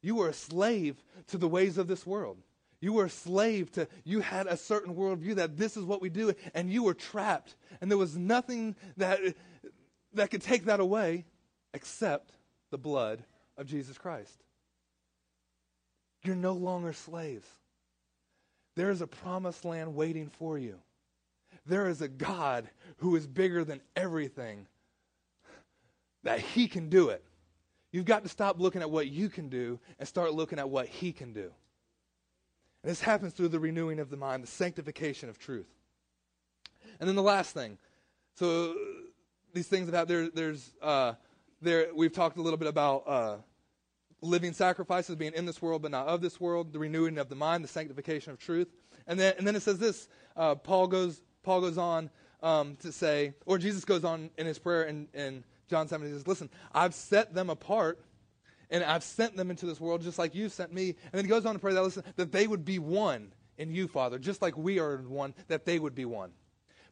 You 0.00 0.16
were 0.16 0.28
a 0.28 0.34
slave 0.34 1.02
to 1.28 1.38
the 1.38 1.48
ways 1.48 1.76
of 1.76 1.88
this 1.88 2.06
world. 2.06 2.38
You 2.84 2.92
were 2.92 3.06
a 3.06 3.10
slave 3.10 3.72
to, 3.72 3.88
you 4.04 4.20
had 4.20 4.46
a 4.46 4.58
certain 4.58 4.94
worldview 4.94 5.36
that 5.36 5.56
this 5.56 5.74
is 5.74 5.84
what 5.84 6.02
we 6.02 6.10
do, 6.10 6.34
and 6.52 6.70
you 6.70 6.82
were 6.82 6.92
trapped. 6.92 7.56
And 7.80 7.90
there 7.90 7.96
was 7.96 8.14
nothing 8.14 8.76
that, 8.98 9.20
that 10.12 10.30
could 10.30 10.42
take 10.42 10.66
that 10.66 10.80
away 10.80 11.24
except 11.72 12.32
the 12.70 12.76
blood 12.76 13.24
of 13.56 13.64
Jesus 13.66 13.96
Christ. 13.96 14.38
You're 16.24 16.36
no 16.36 16.52
longer 16.52 16.92
slaves. 16.92 17.46
There 18.76 18.90
is 18.90 19.00
a 19.00 19.06
promised 19.06 19.64
land 19.64 19.94
waiting 19.94 20.28
for 20.38 20.58
you. 20.58 20.78
There 21.64 21.88
is 21.88 22.02
a 22.02 22.08
God 22.08 22.68
who 22.98 23.16
is 23.16 23.26
bigger 23.26 23.64
than 23.64 23.80
everything, 23.96 24.66
that 26.22 26.40
He 26.40 26.68
can 26.68 26.90
do 26.90 27.08
it. 27.08 27.24
You've 27.92 28.04
got 28.04 28.24
to 28.24 28.28
stop 28.28 28.60
looking 28.60 28.82
at 28.82 28.90
what 28.90 29.08
you 29.08 29.30
can 29.30 29.48
do 29.48 29.80
and 29.98 30.06
start 30.06 30.34
looking 30.34 30.58
at 30.58 30.68
what 30.68 30.86
He 30.86 31.12
can 31.12 31.32
do. 31.32 31.50
And 32.84 32.90
this 32.90 33.00
happens 33.00 33.32
through 33.32 33.48
the 33.48 33.58
renewing 33.58 33.98
of 33.98 34.10
the 34.10 34.18
mind, 34.18 34.42
the 34.42 34.46
sanctification 34.46 35.30
of 35.30 35.38
truth. 35.38 35.72
And 37.00 37.08
then 37.08 37.16
the 37.16 37.22
last 37.22 37.54
thing. 37.54 37.78
So 38.34 38.74
these 39.54 39.66
things 39.66 39.88
about 39.88 40.06
there, 40.06 40.28
there's 40.28 40.70
uh, 40.82 41.14
there. 41.62 41.88
We've 41.94 42.12
talked 42.12 42.36
a 42.36 42.42
little 42.42 42.58
bit 42.58 42.68
about 42.68 43.04
uh, 43.06 43.36
living 44.20 44.52
sacrifices, 44.52 45.16
being 45.16 45.32
in 45.32 45.46
this 45.46 45.62
world 45.62 45.80
but 45.80 45.92
not 45.92 46.08
of 46.08 46.20
this 46.20 46.38
world, 46.38 46.74
the 46.74 46.78
renewing 46.78 47.16
of 47.16 47.30
the 47.30 47.34
mind, 47.34 47.64
the 47.64 47.68
sanctification 47.68 48.32
of 48.32 48.38
truth. 48.38 48.68
And 49.06 49.18
then 49.18 49.32
and 49.38 49.46
then 49.46 49.56
it 49.56 49.62
says 49.62 49.78
this. 49.78 50.06
Uh, 50.36 50.54
Paul 50.54 50.86
goes 50.86 51.22
Paul 51.42 51.62
goes 51.62 51.78
on 51.78 52.10
um, 52.42 52.76
to 52.82 52.92
say, 52.92 53.32
or 53.46 53.56
Jesus 53.56 53.86
goes 53.86 54.04
on 54.04 54.28
in 54.36 54.44
his 54.44 54.58
prayer 54.58 54.82
in, 54.82 55.08
in 55.14 55.42
John 55.70 55.88
7. 55.88 56.06
He 56.06 56.12
says, 56.12 56.28
"Listen, 56.28 56.50
I've 56.74 56.92
set 56.92 57.32
them 57.32 57.48
apart 57.48 57.98
and 58.70 58.84
I've 58.84 59.04
sent 59.04 59.36
them 59.36 59.50
into 59.50 59.66
this 59.66 59.80
world 59.80 60.02
just 60.02 60.18
like 60.18 60.34
you 60.34 60.48
sent 60.48 60.72
me. 60.72 60.88
And 60.88 61.12
then 61.12 61.24
he 61.24 61.28
goes 61.28 61.46
on 61.46 61.54
to 61.54 61.58
pray 61.58 61.74
that, 61.74 61.82
listen, 61.82 62.04
that 62.16 62.32
they 62.32 62.46
would 62.46 62.64
be 62.64 62.78
one 62.78 63.32
in 63.58 63.74
you, 63.74 63.88
Father, 63.88 64.18
just 64.18 64.42
like 64.42 64.56
we 64.56 64.78
are 64.78 64.98
one, 64.98 65.34
that 65.48 65.64
they 65.64 65.78
would 65.78 65.94
be 65.94 66.04
one. 66.04 66.32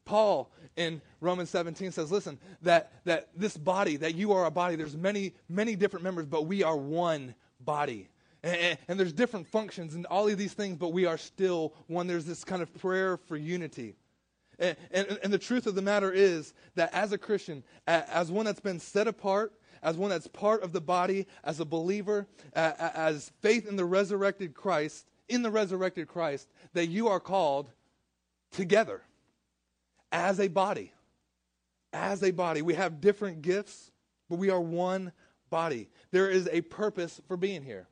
Paul 0.05 0.51
in 0.77 1.01
Romans 1.21 1.51
17 1.51 1.93
says, 1.93 2.11
listen, 2.11 2.39
that, 2.63 2.93
that 3.05 3.29
this 3.37 3.57
body, 3.57 3.97
that 3.99 4.15
you 4.15 4.33
are 4.33 4.47
a 4.47 4.51
body, 4.51 4.77
there's 4.77 4.97
many, 4.97 5.35
many 5.49 5.77
different 5.77 6.03
members, 6.03 6.27
but 6.27 6.47
we 6.47 6.63
are 6.63 6.77
one 6.77 7.35
body. 7.61 8.09
And, 8.43 8.57
and, 8.57 8.79
and, 8.89 9.01
there's 9.01 9.13
different 9.13 9.47
functions 9.47 9.95
and 9.95 10.05
all 10.07 10.27
of 10.29 10.37
these 10.37 10.55
things, 10.55 10.77
but 10.77 10.89
we 10.89 11.07
are 11.07 11.17
still 11.17 11.75
one. 11.87 12.09
There's 12.09 12.25
this 12.25 12.43
kind 12.43 12.61
of 12.61 12.75
prayer 12.75 13.17
for 13.17 13.37
unity. 13.37 13.95
And, 14.59 14.77
and, 14.91 15.19
and 15.23 15.33
the 15.33 15.39
truth 15.39 15.67
of 15.67 15.77
the 15.77 15.83
matter 15.83 16.11
is 16.11 16.53
that 16.75 16.93
as 16.93 17.13
a 17.13 17.19
Christian, 17.19 17.63
as 17.87 18.31
one 18.31 18.45
that's 18.45 18.61
been 18.61 18.81
set 18.81 19.07
apart, 19.07 19.53
as 19.83 19.97
one 19.97 20.11
that's 20.11 20.29
part 20.29 20.63
of 20.63 20.73
the 20.73 20.81
body, 20.81 21.27
as 21.43 21.61
a 21.61 21.65
believer, 21.65 22.27
as 22.55 23.33
faith 23.41 23.69
in 23.69 23.77
the 23.77 23.85
resurrected 23.85 24.55
Christ, 24.55 25.07
in 25.29 25.43
the 25.43 25.51
resurrected 25.51 26.09
Christ, 26.09 26.49
that 26.73 26.87
you 26.87 27.09
are 27.09 27.21
called 27.21 27.71
together 28.53 29.03
as 30.13 30.39
a 30.39 30.49
body. 30.49 30.93
As 31.93 32.23
a 32.23 32.31
body. 32.31 32.63
We 32.63 32.75
have 32.75 33.01
different 33.01 33.43
gifts, 33.43 33.91
but 34.31 34.39
we 34.39 34.51
are 34.51 34.61
one 34.61 35.13
body. 35.51 35.89
There 36.11 36.31
is 36.31 36.49
a 36.53 36.61
purpose 36.61 37.21
for 37.27 37.37
being 37.37 37.63
here. 37.63 37.89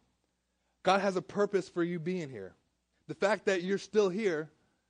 God 0.83 1.00
has 1.00 1.16
a 1.16 1.22
purpose 1.22 1.68
for 1.68 1.83
you 1.83 1.98
being 1.98 2.31
here. 2.31 2.55
The 3.09 3.14
fact 3.14 3.46
that 3.46 3.62
you're 3.62 3.79
still 3.79 4.09
here 4.09 4.48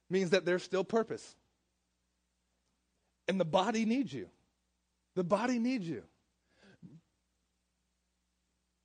means 0.09 0.31
that 0.31 0.45
there's 0.45 0.63
still 0.63 0.85
purpose. 0.85 1.35
And 3.27 3.41
the 3.41 3.45
body 3.45 3.85
needs 3.85 4.13
you. 4.13 4.29
The 5.15 5.25
body 5.25 5.59
needs 5.59 5.89
you. 5.89 6.03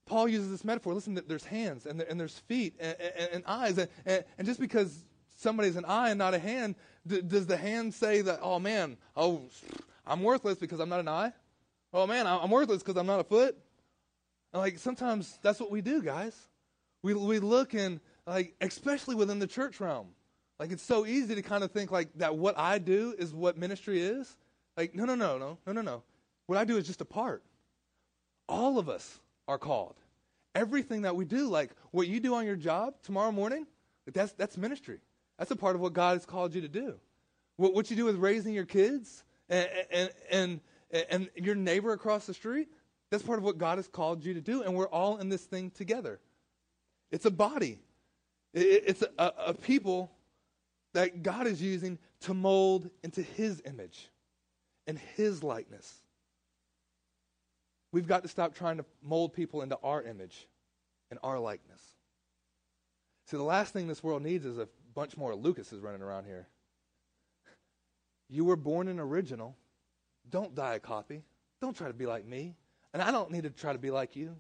Paul 0.06 0.28
uses 0.28 0.52
this 0.52 0.64
metaphor. 0.64 0.94
Listen, 0.94 1.20
there's 1.28 1.46
hands 1.46 1.86
and, 1.86 2.00
there's 2.00 2.38
feet 2.40 2.76
and, 2.80 2.96
and, 3.00 3.30
and 3.34 3.44
eyes. 3.48 3.78
And, 3.78 3.90
and, 4.06 4.46
just 4.46 4.60
because 4.60 5.04
somebody's 5.36 5.76
an 5.76 5.86
eye 5.86 6.10
and 6.10 6.20
not 6.20 6.34
a 6.34 6.40
hand, 6.40 6.76
d- 7.08 7.22
does 7.22 7.48
the 7.48 7.58
hand 7.58 7.94
say 7.94 8.22
that, 8.22 8.40
oh 8.42 8.60
man, 8.60 8.98
oh, 9.16 9.42
I'm 10.06 10.22
worthless 10.22 10.60
because 10.60 10.80
I'm 10.80 10.90
not 10.90 11.00
an 11.00 11.08
eye? 11.08 11.34
Oh 11.92 12.06
man, 12.06 12.28
I'm 12.28 12.52
worthless 12.52 12.84
because 12.84 12.98
I'm 12.98 13.08
not 13.08 13.20
a 13.20 13.24
foot? 13.24 13.58
And 14.54 14.62
like 14.62 14.78
sometimes 14.78 15.40
that's 15.42 15.60
what 15.60 15.72
we 15.72 15.82
do, 15.82 16.02
guys. 16.02 16.36
We, 17.02 17.14
we 17.14 17.40
look 17.40 17.74
and, 17.74 18.00
like, 18.28 18.56
especially 18.62 19.16
within 19.16 19.40
the 19.40 19.48
church 19.48 19.80
realm, 19.80 20.08
like 20.60 20.72
it's 20.72 20.84
so 20.84 21.06
easy 21.06 21.36
to 21.36 21.42
kind 21.42 21.64
of 21.64 21.72
think 21.72 21.92
like 21.92 22.10
that 22.16 22.36
what 22.36 22.58
I 22.58 22.78
do 22.78 23.16
is 23.18 23.34
what 23.34 23.58
ministry 23.58 24.02
is. 24.02 24.38
Like, 24.78 24.94
no, 24.94 25.06
no, 25.06 25.16
no, 25.16 25.38
no, 25.38 25.58
no, 25.66 25.74
no, 25.74 25.82
no. 25.82 26.04
What 26.48 26.60
I 26.60 26.66
do 26.66 26.78
is 26.78 26.86
just 26.86 27.02
a 27.02 27.06
part. 27.06 27.44
All 28.48 28.78
of 28.78 28.88
us 28.88 29.20
are 29.48 29.58
called. 29.58 29.96
Everything 30.54 31.02
that 31.04 31.16
we 31.16 31.26
do, 31.26 31.48
like 31.48 31.72
what 31.92 32.08
you 32.08 32.20
do 32.20 32.36
on 32.36 32.46
your 32.46 32.56
job 32.56 32.96
tomorrow 33.04 33.32
morning, 33.32 33.68
that's, 34.14 34.34
that's 34.34 34.58
ministry. 34.58 35.00
That's 35.38 35.52
a 35.52 35.56
part 35.56 35.76
of 35.76 35.82
what 35.82 35.94
God 35.94 36.14
has 36.14 36.26
called 36.26 36.56
you 36.56 36.62
to 36.62 36.68
do. 36.68 36.96
What, 37.58 37.74
what 37.74 37.90
you 37.90 37.96
do 37.96 38.06
with 38.06 38.16
raising 38.18 38.54
your 38.54 38.66
kids 38.66 39.24
and, 39.50 39.70
and, 39.92 40.10
and, 40.32 40.60
and 41.10 41.30
your 41.36 41.56
neighbor 41.56 41.92
across 41.92 42.26
the 42.26 42.34
street, 42.34 42.70
that's 43.12 43.24
part 43.24 43.38
of 43.38 43.44
what 43.44 43.58
God 43.58 43.78
has 43.78 43.88
called 43.88 44.24
you 44.24 44.34
to 44.34 44.42
do. 44.42 44.62
And 44.62 44.76
we're 44.76 44.88
all 44.88 45.18
in 45.18 45.30
this 45.30 45.44
thing 45.44 45.72
together. 45.72 46.20
It's 47.12 47.26
a 47.26 47.32
body, 47.32 47.80
it, 48.54 48.84
it's 48.88 49.04
a, 49.18 49.34
a 49.38 49.54
people 49.54 50.12
that 50.94 51.24
God 51.24 51.46
is 51.46 51.62
using 51.62 52.00
to 52.22 52.34
mold 52.34 52.90
into 53.04 53.22
His 53.22 53.62
image 53.66 54.10
and 54.88 54.98
His 55.16 55.44
likeness. 55.44 55.94
We've 57.96 58.06
got 58.06 58.24
to 58.24 58.28
stop 58.28 58.54
trying 58.54 58.76
to 58.76 58.86
mold 59.02 59.34
people 59.34 59.62
into 59.62 59.78
our 59.82 60.04
image 60.04 60.50
and 61.10 61.18
our 61.24 61.40
likeness. 61.40 61.82
See, 63.28 63.38
the 63.38 63.44
last 63.44 63.72
thing 63.72 63.88
this 63.88 64.04
world 64.04 64.22
needs 64.22 64.46
is 64.46 64.58
a 64.58 64.68
bunch 64.94 65.16
more 65.16 65.34
Lucases 65.34 65.80
running 65.80 66.02
around 66.02 66.26
here. 66.26 66.50
You 68.28 68.44
were 68.44 68.58
born 68.58 68.90
an 68.90 69.00
original. 69.00 69.56
Don't 70.30 70.54
die 70.54 70.76
a 70.76 70.80
copy. 70.80 71.24
Don't 71.62 71.74
try 71.74 71.88
to 71.88 71.94
be 71.94 72.06
like 72.06 72.26
me. 72.26 72.58
And 72.94 73.02
I 73.02 73.12
don't 73.12 73.32
need 73.32 73.44
to 73.44 73.50
try 73.50 73.72
to 73.72 73.80
be 73.80 73.92
like 73.92 74.18
you. 74.18 74.36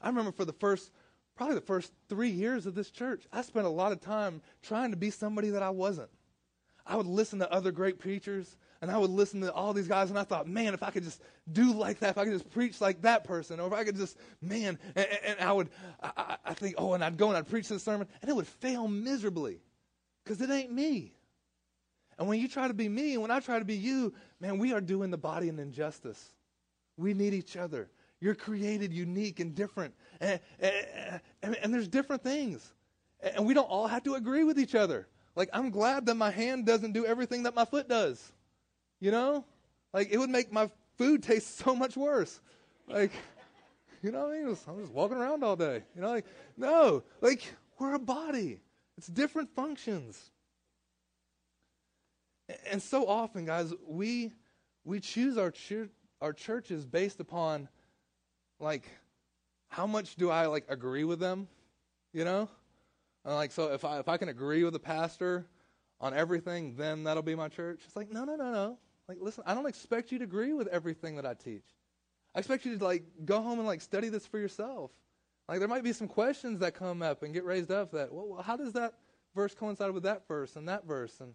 I 0.00 0.06
remember 0.06 0.30
for 0.30 0.44
the 0.44 0.52
first, 0.52 0.92
probably 1.34 1.56
the 1.56 1.62
first 1.62 1.92
three 2.08 2.30
years 2.30 2.64
of 2.64 2.76
this 2.76 2.92
church, 2.92 3.26
I 3.32 3.42
spent 3.42 3.66
a 3.66 3.70
lot 3.70 3.90
of 3.90 4.00
time 4.00 4.40
trying 4.62 4.92
to 4.92 4.96
be 4.96 5.10
somebody 5.10 5.50
that 5.50 5.64
I 5.64 5.70
wasn't. 5.70 6.10
I 6.86 6.94
would 6.94 7.06
listen 7.06 7.40
to 7.40 7.52
other 7.52 7.72
great 7.72 7.98
preachers 7.98 8.56
and 8.82 8.90
I 8.90 8.96
would 8.96 9.10
listen 9.10 9.42
to 9.42 9.52
all 9.52 9.72
these 9.72 9.88
guys, 9.88 10.10
and 10.10 10.18
I 10.18 10.24
thought, 10.24 10.48
man, 10.48 10.72
if 10.72 10.82
I 10.82 10.90
could 10.90 11.04
just 11.04 11.20
do 11.52 11.72
like 11.72 11.98
that, 12.00 12.10
if 12.10 12.18
I 12.18 12.24
could 12.24 12.32
just 12.32 12.50
preach 12.50 12.80
like 12.80 13.02
that 13.02 13.24
person, 13.24 13.60
or 13.60 13.66
if 13.66 13.72
I 13.72 13.84
could 13.84 13.96
just, 13.96 14.16
man, 14.40 14.78
and, 14.96 15.06
and 15.24 15.40
I 15.40 15.52
would, 15.52 15.68
I, 16.02 16.36
I, 16.44 16.54
think, 16.54 16.76
oh, 16.78 16.94
and 16.94 17.04
I'd 17.04 17.18
go 17.18 17.28
and 17.28 17.36
I'd 17.36 17.48
preach 17.48 17.68
this 17.68 17.82
sermon, 17.82 18.08
and 18.22 18.30
it 18.30 18.34
would 18.34 18.46
fail 18.46 18.88
miserably 18.88 19.60
because 20.24 20.40
it 20.40 20.50
ain't 20.50 20.72
me. 20.72 21.12
And 22.18 22.28
when 22.28 22.38
you 22.38 22.48
try 22.48 22.68
to 22.68 22.74
be 22.74 22.88
me 22.88 23.14
and 23.14 23.22
when 23.22 23.30
I 23.30 23.40
try 23.40 23.58
to 23.58 23.64
be 23.64 23.76
you, 23.76 24.12
man, 24.40 24.58
we 24.58 24.74
are 24.74 24.80
doing 24.80 25.10
the 25.10 25.18
body 25.18 25.48
an 25.48 25.58
injustice. 25.58 26.34
We 26.98 27.14
need 27.14 27.32
each 27.32 27.56
other. 27.56 27.90
You're 28.20 28.34
created 28.34 28.92
unique 28.92 29.40
and 29.40 29.54
different. 29.54 29.94
And, 30.20 30.38
and, 31.42 31.56
and, 31.56 31.72
there's 31.72 31.88
different 31.88 32.22
things. 32.22 32.74
And 33.22 33.46
we 33.46 33.54
don't 33.54 33.64
all 33.64 33.86
have 33.86 34.02
to 34.04 34.16
agree 34.16 34.44
with 34.44 34.58
each 34.58 34.74
other. 34.74 35.08
Like, 35.34 35.48
I'm 35.54 35.70
glad 35.70 36.04
that 36.06 36.14
my 36.16 36.30
hand 36.30 36.66
doesn't 36.66 36.92
do 36.92 37.06
everything 37.06 37.44
that 37.44 37.54
my 37.54 37.64
foot 37.64 37.88
does. 37.88 38.32
You 39.00 39.10
know? 39.10 39.44
Like, 39.92 40.10
it 40.10 40.18
would 40.18 40.30
make 40.30 40.52
my 40.52 40.70
food 40.98 41.22
taste 41.22 41.58
so 41.64 41.74
much 41.74 41.96
worse. 41.96 42.40
Like, 42.86 43.12
you 44.02 44.10
know 44.12 44.26
what 44.26 44.36
I 44.36 44.42
mean? 44.42 44.56
I'm 44.68 44.80
just 44.80 44.92
walking 44.92 45.16
around 45.16 45.44
all 45.44 45.56
day. 45.56 45.82
You 45.94 46.02
know, 46.02 46.10
like, 46.10 46.26
no. 46.56 47.02
Like, 47.20 47.42
we're 47.78 47.94
a 47.94 47.98
body, 47.98 48.60
it's 48.98 49.06
different 49.06 49.50
functions. 49.54 50.30
And 52.70 52.82
so 52.82 53.06
often, 53.06 53.46
guys, 53.46 53.72
we 53.86 54.32
we 54.84 55.00
choose 55.00 55.38
our 55.38 55.52
our 56.20 56.32
churches 56.32 56.84
based 56.84 57.20
upon 57.20 57.68
like 58.58 58.90
how 59.68 59.86
much 59.86 60.16
do 60.16 60.30
I 60.30 60.46
like 60.46 60.66
agree 60.68 61.04
with 61.04 61.20
them, 61.20 61.48
you 62.12 62.24
know? 62.24 62.48
And 63.24 63.34
like 63.34 63.52
so 63.52 63.72
if 63.72 63.84
I 63.84 63.98
if 63.98 64.08
I 64.08 64.16
can 64.16 64.28
agree 64.28 64.64
with 64.64 64.72
the 64.72 64.80
pastor 64.80 65.46
on 66.00 66.12
everything, 66.12 66.74
then 66.76 67.04
that'll 67.04 67.22
be 67.22 67.34
my 67.34 67.48
church. 67.48 67.82
It's 67.86 67.96
like 67.96 68.12
no, 68.12 68.24
no, 68.24 68.36
no, 68.36 68.52
no. 68.52 68.78
Like 69.10 69.18
listen, 69.20 69.42
I 69.44 69.54
don't 69.54 69.66
expect 69.66 70.12
you 70.12 70.18
to 70.18 70.24
agree 70.24 70.52
with 70.52 70.68
everything 70.68 71.16
that 71.16 71.26
I 71.26 71.34
teach. 71.34 71.64
I 72.32 72.38
expect 72.38 72.64
you 72.64 72.78
to 72.78 72.84
like 72.84 73.02
go 73.24 73.42
home 73.42 73.58
and 73.58 73.66
like 73.66 73.80
study 73.80 74.08
this 74.08 74.24
for 74.24 74.38
yourself. 74.38 74.92
Like 75.48 75.58
there 75.58 75.66
might 75.66 75.82
be 75.82 75.92
some 75.92 76.06
questions 76.06 76.60
that 76.60 76.74
come 76.74 77.02
up 77.02 77.24
and 77.24 77.34
get 77.34 77.44
raised 77.44 77.72
up 77.72 77.90
that 77.90 78.12
well, 78.12 78.40
how 78.40 78.56
does 78.56 78.72
that 78.74 78.94
verse 79.34 79.52
coincide 79.52 79.90
with 79.90 80.04
that 80.04 80.28
verse 80.28 80.54
and 80.54 80.68
that 80.68 80.86
verse 80.86 81.18
and 81.18 81.34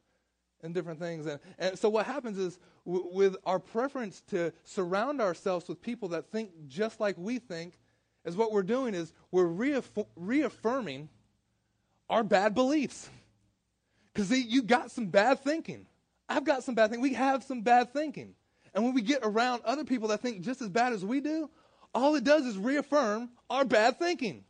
and 0.64 0.74
different 0.74 1.02
things. 1.02 1.26
And, 1.26 1.38
and 1.60 1.78
so 1.78 1.90
what 1.90 2.06
happens 2.06 2.38
is 2.38 2.58
w- 2.86 3.10
with 3.12 3.36
our 3.46 3.60
preference 3.60 4.22
to 4.30 4.54
surround 4.64 5.20
ourselves 5.20 5.68
with 5.68 5.82
people 5.82 6.08
that 6.10 6.32
think 6.32 6.52
just 6.70 7.02
like 7.02 7.18
we 7.18 7.40
think, 7.40 7.78
is 8.24 8.38
what 8.38 8.54
we're 8.54 8.64
doing 8.64 8.96
is 8.96 9.12
we're 9.32 9.50
reaff- 9.50 10.08
reaffirming 10.16 11.10
our 12.10 12.24
bad 12.24 12.56
beliefs. 12.56 13.10
Because 14.14 14.32
you 14.32 14.64
got 14.64 14.92
some 14.92 15.08
bad 15.08 15.42
thinking. 15.42 15.88
I've 16.28 16.44
got 16.44 16.64
some 16.64 16.76
bad 16.76 16.90
thinking. 16.90 17.04
We 17.04 17.14
have 17.14 17.44
some 17.44 17.62
bad 17.62 17.94
thinking. 17.94 18.34
And 18.74 18.84
when 18.84 18.94
we 18.94 19.02
get 19.02 19.22
around 19.24 19.62
other 19.64 19.86
people 19.86 20.10
that 20.10 20.22
think 20.22 20.42
just 20.42 20.62
as 20.62 20.70
bad 20.70 20.94
as 20.94 21.06
we 21.06 21.22
do, 21.22 21.50
all 21.94 22.16
it 22.16 22.24
does 22.24 22.46
is 22.46 22.58
reaffirm 22.58 23.30
our 23.50 23.64
bad 23.64 24.00
thinking. 24.00 24.44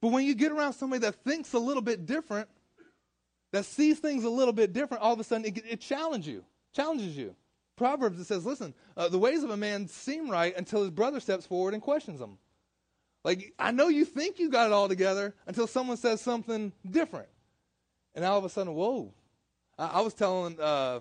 But 0.00 0.08
when 0.08 0.24
you 0.24 0.34
get 0.34 0.52
around 0.52 0.72
somebody 0.72 1.00
that 1.00 1.22
thinks 1.22 1.52
a 1.52 1.58
little 1.58 1.82
bit 1.82 2.06
different, 2.06 2.48
that 3.52 3.64
sees 3.64 3.98
things 3.98 4.24
a 4.24 4.30
little 4.30 4.52
bit 4.52 4.72
different, 4.72 5.02
all 5.02 5.12
of 5.12 5.20
a 5.20 5.24
sudden 5.24 5.44
it, 5.44 5.62
it 5.68 5.80
challenges 5.80 6.28
you. 6.28 6.44
Challenges 6.74 7.16
you. 7.16 7.34
Proverbs 7.76 8.20
it 8.20 8.26
says, 8.26 8.44
"Listen, 8.44 8.74
uh, 8.96 9.08
the 9.08 9.18
ways 9.18 9.42
of 9.42 9.50
a 9.50 9.56
man 9.56 9.88
seem 9.88 10.28
right 10.28 10.54
until 10.56 10.82
his 10.82 10.90
brother 10.90 11.18
steps 11.18 11.46
forward 11.46 11.72
and 11.72 11.82
questions 11.82 12.20
them." 12.20 12.38
Like 13.24 13.54
I 13.58 13.70
know 13.70 13.88
you 13.88 14.04
think 14.04 14.38
you 14.38 14.50
got 14.50 14.66
it 14.66 14.72
all 14.72 14.88
together 14.88 15.34
until 15.46 15.66
someone 15.66 15.96
says 15.96 16.20
something 16.20 16.72
different, 16.88 17.28
and 18.14 18.24
all 18.24 18.38
of 18.38 18.44
a 18.44 18.48
sudden, 18.48 18.74
whoa! 18.74 19.14
I, 19.80 20.00
was 20.02 20.12
telling 20.12 20.60
uh, 20.60 21.00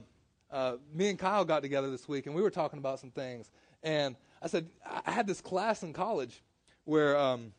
uh, 0.49 0.77
me 0.93 1.09
and 1.09 1.19
Kyle 1.19 1.43
got 1.43 1.61
together 1.61 1.91
this 1.91 2.07
week, 2.07 2.25
and 2.27 2.35
we 2.35 2.41
were 2.41 2.49
talking 2.49 2.79
about 2.79 2.99
some 2.99 3.11
things, 3.11 3.51
and 3.83 4.15
I 4.41 4.47
said 4.47 4.69
I 4.85 5.11
had 5.11 5.27
this 5.27 5.41
class 5.41 5.83
in 5.83 5.91
college 5.91 6.41
where 6.85 7.17
um, 7.17 7.51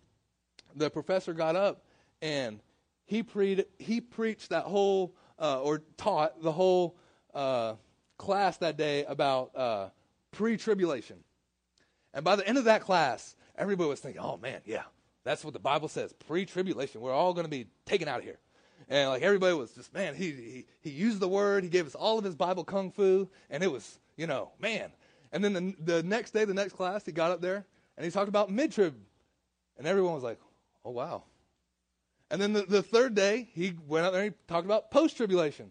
the 0.74 0.88
professor 0.88 1.35
got 1.35 1.56
up 1.56 1.85
and 2.22 2.61
he, 3.04 3.22
pre- 3.22 3.64
he 3.78 4.00
preached 4.00 4.48
that 4.50 4.64
whole, 4.64 5.14
uh, 5.38 5.61
or 5.61 5.83
taught 5.96 6.42
the 6.42 6.52
whole 6.52 6.96
uh, 7.35 7.74
class 8.16 8.56
that 8.59 8.76
day 8.76 9.04
about 9.04 9.54
uh, 9.56 9.88
pre 10.30 10.56
tribulation. 10.56 11.18
And 12.14 12.24
by 12.24 12.37
the 12.37 12.46
end 12.46 12.59
of 12.59 12.64
that 12.64 12.83
class, 12.83 13.37
everybody 13.56 13.88
was 13.88 14.00
thinking, 14.00 14.22
oh 14.22 14.38
man, 14.38 14.61
yeah, 14.64 14.83
that's 15.24 15.44
what 15.44 15.52
the 15.52 15.61
Bible 15.61 15.88
says 15.88 16.12
pre 16.12 16.46
tribulation. 16.46 17.00
We're 17.00 17.12
all 17.12 17.35
going 17.35 17.44
to 17.44 17.50
be 17.50 17.66
taken 17.85 18.09
out 18.09 18.20
of 18.20 18.24
here. 18.24 18.38
And 18.90 19.09
like 19.09 19.22
everybody 19.22 19.55
was 19.55 19.70
just, 19.70 19.94
man, 19.94 20.16
he, 20.16 20.33
he, 20.33 20.66
he 20.81 20.90
used 20.90 21.20
the 21.20 21.29
word, 21.29 21.62
he 21.62 21.70
gave 21.70 21.87
us 21.87 21.94
all 21.94 22.18
of 22.18 22.24
his 22.24 22.35
Bible 22.35 22.64
kung 22.64 22.90
fu, 22.90 23.29
and 23.48 23.62
it 23.62 23.70
was, 23.70 24.00
you 24.16 24.26
know, 24.26 24.50
man. 24.61 24.90
And 25.33 25.44
then 25.44 25.53
the, 25.53 25.74
the 25.94 26.03
next 26.03 26.33
day, 26.33 26.44
the 26.44 26.53
next 26.53 26.72
class, 26.72 27.07
he 27.07 27.12
got 27.12 27.31
up 27.31 27.40
there 27.40 27.64
and 27.96 28.05
he 28.05 28.11
talked 28.11 28.29
about 28.29 28.50
mid 28.50 28.72
trib. 28.72 28.96
And 29.79 29.87
everyone 29.87 30.14
was 30.14 30.24
like, 30.24 30.40
oh, 30.85 30.90
wow. 30.90 31.22
And 32.33 32.42
then 32.42 32.53
the, 32.53 32.62
the 32.62 32.83
third 32.83 33.14
day, 33.14 33.48
he 33.55 33.74
went 33.87 34.05
out 34.05 34.12
there 34.12 34.22
and 34.22 34.33
he 34.33 34.53
talked 34.53 34.66
about 34.66 34.90
post 34.90 35.16
tribulation. 35.16 35.70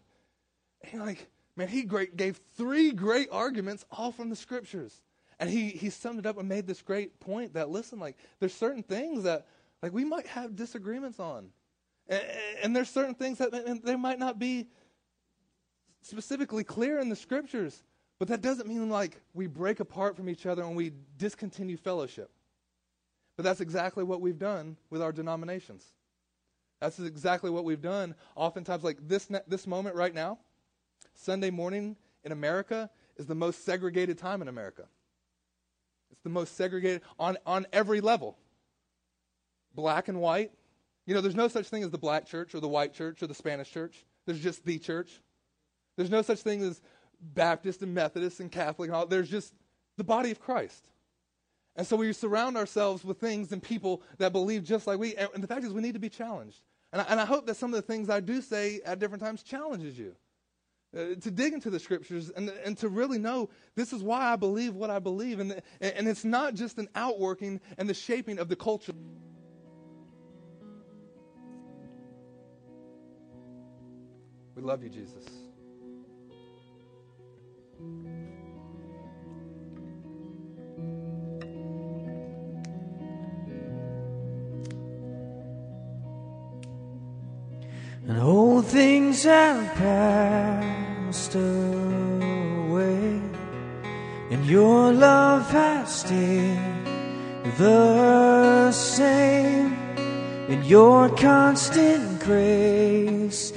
And 0.91 1.05
like, 1.05 1.27
man, 1.57 1.67
he 1.67 1.83
great, 1.83 2.15
gave 2.15 2.39
three 2.55 2.91
great 2.91 3.27
arguments, 3.33 3.85
all 3.91 4.13
from 4.13 4.29
the 4.29 4.35
scriptures. 4.35 5.01
And 5.41 5.49
he, 5.49 5.69
he 5.69 5.89
summed 5.89 6.19
it 6.19 6.25
up 6.25 6.37
and 6.37 6.47
made 6.47 6.67
this 6.67 6.81
great 6.81 7.19
point 7.19 7.53
that, 7.53 7.69
listen, 7.69 7.99
like, 7.99 8.17
there's 8.39 8.53
certain 8.53 8.83
things 8.83 9.23
that, 9.23 9.45
like, 9.83 9.93
we 9.93 10.05
might 10.05 10.27
have 10.27 10.55
disagreements 10.55 11.19
on. 11.19 11.49
And, 12.09 12.23
and 12.63 12.75
there's 12.75 12.89
certain 12.89 13.15
things 13.15 13.37
that 13.37 13.81
they 13.83 13.95
might 13.95 14.19
not 14.19 14.37
be 14.37 14.67
specifically 16.01 16.63
clear 16.63 16.99
in 16.99 17.07
the 17.07 17.15
scriptures. 17.15 17.83
But 18.17 18.27
that 18.27 18.41
doesn't 18.41 18.67
mean, 18.67 18.89
like, 18.89 19.21
we 19.33 19.47
break 19.47 19.79
apart 19.79 20.17
from 20.17 20.27
each 20.27 20.45
other 20.45 20.63
and 20.63 20.75
we 20.75 20.91
discontinue 21.17 21.77
fellowship. 21.77 22.29
But 23.37 23.43
that's 23.43 23.61
exactly 23.61 24.03
what 24.03 24.19
we've 24.19 24.37
done 24.37 24.75
with 24.89 25.01
our 25.01 25.13
denominations. 25.13 25.85
That's 26.81 26.99
exactly 26.99 27.49
what 27.49 27.63
we've 27.63 27.81
done. 27.81 28.15
Oftentimes, 28.35 28.83
like 28.83 28.97
this, 29.07 29.29
this 29.47 29.65
moment 29.65 29.95
right 29.95 30.13
now, 30.13 30.39
Sunday 31.13 31.49
morning 31.49 31.95
in 32.25 32.33
America 32.33 32.89
is 33.15 33.25
the 33.25 33.35
most 33.35 33.63
segregated 33.63 34.17
time 34.17 34.41
in 34.41 34.49
America. 34.49 34.83
It's 36.11 36.21
the 36.21 36.29
most 36.29 36.57
segregated 36.57 37.01
on, 37.17 37.37
on 37.45 37.65
every 37.71 38.01
level 38.01 38.37
black 39.75 40.09
and 40.09 40.19
white. 40.19 40.51
You 41.09 41.15
know, 41.15 41.21
there's 41.21 41.35
no 41.35 41.47
such 41.47 41.69
thing 41.69 41.81
as 41.81 41.89
the 41.89 41.97
black 41.97 42.27
church 42.27 42.53
or 42.53 42.59
the 42.59 42.67
white 42.67 42.93
church 42.93 43.23
or 43.23 43.25
the 43.25 43.33
Spanish 43.33 43.71
church. 43.71 44.05
There's 44.27 44.39
just 44.39 44.63
the 44.63 44.77
church. 44.77 45.09
There's 45.97 46.11
no 46.11 46.21
such 46.21 46.41
thing 46.41 46.61
as 46.61 46.83
Baptist 47.19 47.81
and 47.81 47.95
Methodist 47.95 48.39
and 48.41 48.51
Catholic. 48.51 48.89
And 48.89 48.95
all. 48.95 49.07
There's 49.07 49.27
just 49.27 49.55
the 49.97 50.03
body 50.03 50.29
of 50.29 50.39
Christ. 50.39 50.85
And 51.75 51.87
so 51.87 51.95
we 51.95 52.13
surround 52.13 52.57
ourselves 52.57 53.03
with 53.03 53.17
things 53.17 53.51
and 53.51 53.63
people 53.63 54.03
that 54.19 54.31
believe 54.31 54.63
just 54.63 54.85
like 54.85 54.99
we. 54.99 55.15
And 55.15 55.41
the 55.43 55.47
fact 55.47 55.65
is, 55.65 55.73
we 55.73 55.81
need 55.81 55.95
to 55.95 55.99
be 55.99 56.09
challenged. 56.09 56.61
And 56.93 57.01
I, 57.01 57.05
and 57.09 57.19
I 57.19 57.25
hope 57.25 57.47
that 57.47 57.55
some 57.55 57.73
of 57.73 57.77
the 57.77 57.91
things 57.91 58.07
I 58.11 58.19
do 58.19 58.39
say 58.39 58.79
at 58.85 58.99
different 58.99 59.23
times 59.23 59.41
challenges 59.41 59.97
you. 59.97 60.15
Uh, 60.95 61.15
to 61.21 61.31
dig 61.31 61.53
into 61.53 61.71
the 61.71 61.79
scriptures 61.79 62.29
and, 62.29 62.49
and 62.63 62.77
to 62.77 62.87
really 62.87 63.17
know 63.17 63.49
this 63.73 63.93
is 63.93 64.03
why 64.03 64.31
I 64.31 64.35
believe 64.35 64.75
what 64.75 64.91
I 64.91 64.99
believe. 64.99 65.39
And, 65.39 65.59
and 65.81 66.07
it's 66.07 66.23
not 66.23 66.53
just 66.53 66.77
an 66.77 66.87
outworking 66.93 67.61
and 67.79 67.89
the 67.89 67.95
shaping 67.95 68.37
of 68.37 68.47
the 68.47 68.55
culture. 68.55 68.93
We 74.59 74.65
love 74.65 74.83
you, 74.83 74.89
Jesus. 74.89 75.25
and 88.05 88.19
old 88.21 88.65
things 88.65 89.23
have 89.23 89.75
passed 89.75 91.35
away, 91.35 93.21
and 94.29 94.45
your 94.45 94.91
love 94.91 95.49
has 95.51 96.01
stayed 96.01 96.59
the 97.57 98.73
same, 98.73 99.73
and 100.49 100.65
your 100.65 101.07
constant 101.15 102.19
grace 102.19 103.53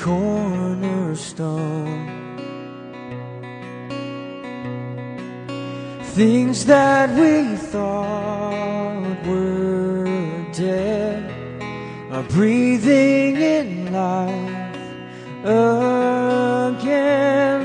cornerstone. 0.00 2.08
Things 6.14 6.64
that 6.66 7.10
we 7.10 7.56
thought 7.56 9.26
were 9.26 10.06
dead 10.52 11.32
are 12.10 12.24
breathing 12.24 13.36
in 13.36 13.92
life 13.92 14.76
again, 15.44 17.62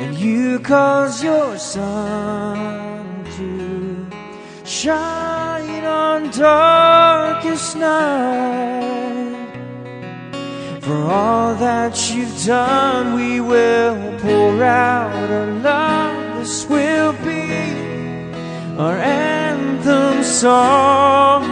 and 0.00 0.16
you 0.16 0.58
cause 0.60 1.22
your 1.22 1.58
sun 1.58 3.24
to 3.36 4.06
shine 4.64 5.84
on 5.84 6.30
darkest 6.30 7.76
night. 7.76 8.67
For 10.88 11.04
all 11.04 11.54
that 11.56 12.10
you've 12.10 12.46
done, 12.46 13.12
we 13.12 13.42
will 13.42 14.18
pour 14.20 14.64
out 14.64 15.12
our 15.30 15.52
love. 15.60 16.38
This 16.38 16.66
will 16.66 17.12
be 17.12 17.44
our 18.78 18.96
anthem 18.96 20.22
song. 20.24 21.44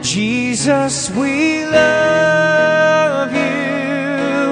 Jesus, 0.00 1.10
we 1.10 1.66
love 1.66 3.32
you. 3.32 4.46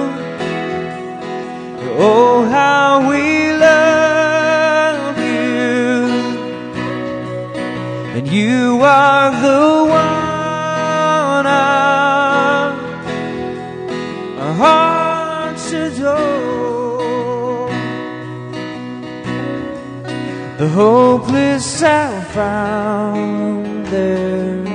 Oh, 1.97 2.43
how 2.51 3.09
we 3.09 3.53
love 3.53 5.17
you. 5.17 6.03
And 8.17 8.27
you 8.27 8.81
are 8.81 9.31
the 9.41 9.56
The 20.57 20.67
hopeless 20.69 21.81
have 21.81 22.27
found 22.29 23.85
their 23.85 24.65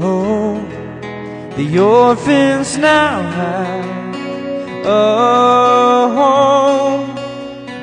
home. 0.00 0.66
Oh, 0.66 1.56
the 1.56 1.78
orphans 1.78 2.76
now 2.76 3.22
have 3.22 4.16
a 4.84 6.08
home. 6.18 7.18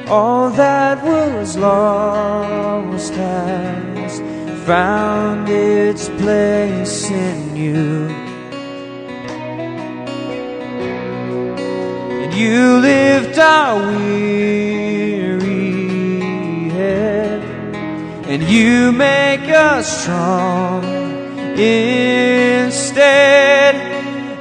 All 0.10 0.50
that 0.50 1.02
was 1.02 1.56
lost 1.56 3.14
has 3.14 4.20
found 4.68 5.48
its 5.48 6.10
place 6.10 7.10
in 7.10 7.56
you. 7.56 8.10
And 12.20 12.34
you 12.34 12.80
lift 12.80 13.38
our 13.38 13.80
weary 13.80 14.85
and 18.36 18.44
you 18.50 18.92
make 18.92 19.48
us 19.50 20.02
strong 20.02 20.84
instead. 21.58 22.94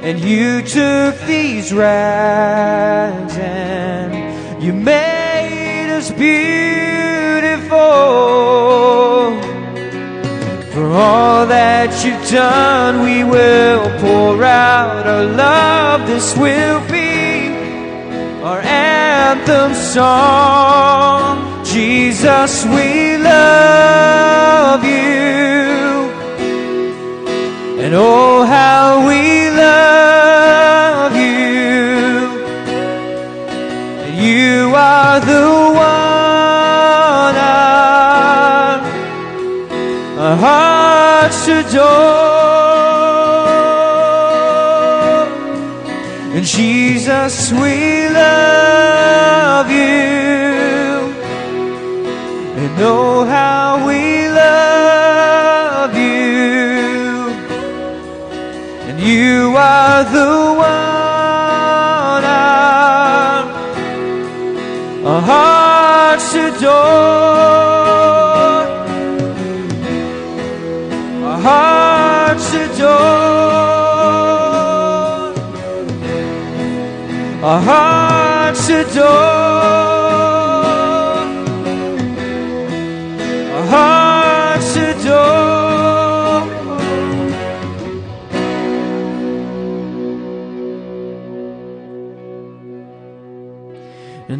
And 0.03 0.19
you 0.19 0.61
took 0.61 1.17
these 1.21 1.71
rags 1.71 3.37
and 3.37 4.61
you 4.61 4.73
made 4.73 5.95
us 5.95 6.11
beautiful. 6.11 7.77
For 10.73 10.91
all 10.91 11.45
that 11.47 12.03
you've 12.03 12.29
done, 12.29 13.01
we 13.01 13.23
will 13.23 13.79
pour 14.01 14.43
out 14.43 15.07
our 15.07 15.23
love. 15.23 16.05
This 16.05 16.35
will 16.35 16.81
be 16.91 17.47
our 18.43 18.59
anthem 18.59 19.73
song. 19.73 21.44
Jesus, 21.75 22.63
we 22.67 23.17
love 23.17 24.81
you. 24.85 26.07
And 27.83 27.93
oh, 27.93 28.45
how 28.45 29.05
we 29.05 29.49
love 29.49 31.13
you. 31.17 32.31
And 34.05 34.15
you 34.23 34.73
are 34.73 35.19
the 35.19 35.47
one 35.75 37.35
our, 40.17 40.37
hearts 40.37 41.45
adore. 41.49 41.83
And 46.37 46.45
Jesus, 46.45 47.51
we 47.51 48.07
love 48.07 49.69
you. 49.69 50.14
Oh, 52.77 53.23
how 53.23 53.87
we 53.87 54.27
love 54.27 55.95
you. 55.95 57.29
And 58.89 58.99
you 58.99 59.55
are 59.55 60.03
the 60.03 60.53
one 60.57 62.25
our, 62.25 63.45
our 65.07 65.21
hearts 65.21 66.35
adore. 66.35 66.73
Our 71.23 71.39
hearts 71.39 72.53
adore. 72.53 72.95
Our 77.41 77.61
hearts 77.61 78.69
adore. 78.69 79.94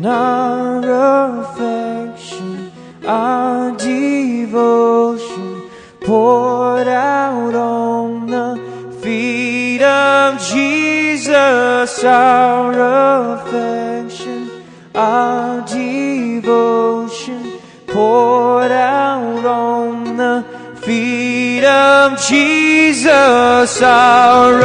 Our 0.07 1.41
affection, 1.41 2.71
our 3.03 3.75
devotion 3.75 5.63
poured 5.99 6.87
out 6.87 7.55
on 7.55 8.27
the 8.27 8.99
feet 9.01 9.81
of 9.81 10.39
Jesus. 10.39 12.03
Our 12.03 13.33
affection, 13.33 14.51
our 14.93 15.65
devotion 15.65 17.59
poured 17.87 18.71
out 18.71 19.43
on 19.43 20.17
the 20.17 20.45
feet 20.83 21.63
of 21.65 22.21
Jesus. 22.21 23.81
Our 23.81 24.61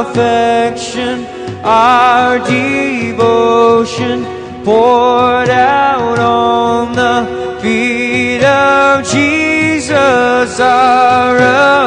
affection, 0.00 1.26
our 1.62 2.38
devotion 2.38 4.27
poured 4.68 5.48
out 5.48 6.18
on 6.18 6.92
the 6.92 7.16
feet 7.62 8.44
of 8.44 9.02
Jesus. 9.02 10.60
Our 10.60 11.36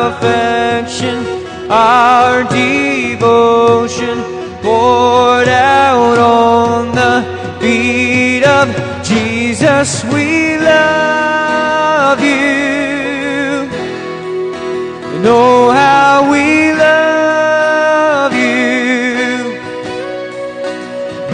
affection, 0.08 1.18
our 1.70 2.44
devotion 2.46 4.18
poured 4.64 5.48
out 5.48 6.18
on 6.18 6.96
the 7.02 7.18
feet 7.62 8.44
of 8.44 8.66
Jesus. 9.04 10.04
We 10.06 10.58
love 10.58 12.20
you. 12.20 13.70
Oh, 15.24 15.70
how 15.70 16.32
we 16.32 16.74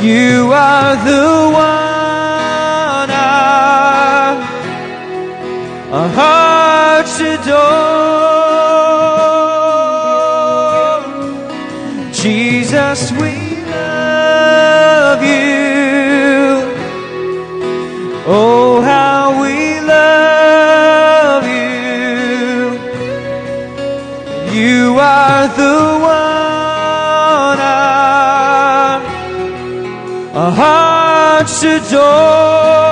You 0.02 0.52
are 0.54 0.96
the 1.06 1.50
one 1.52 3.10
our, 3.10 4.38
our 5.92 6.10
hearts 6.10 7.20
adore. 7.20 7.88
Jesus, 12.14 13.12
we 13.14 13.34
love 13.66 15.24
you. 15.24 16.62
Oh, 18.28 18.82
how 18.82 19.42
we 19.42 19.80
love 19.82 21.44
you. 21.44 22.78
You 24.54 25.00
are 25.00 25.48
the 25.58 25.98
one 26.02 26.07
hearts 31.48 31.64
adore. 31.64 32.87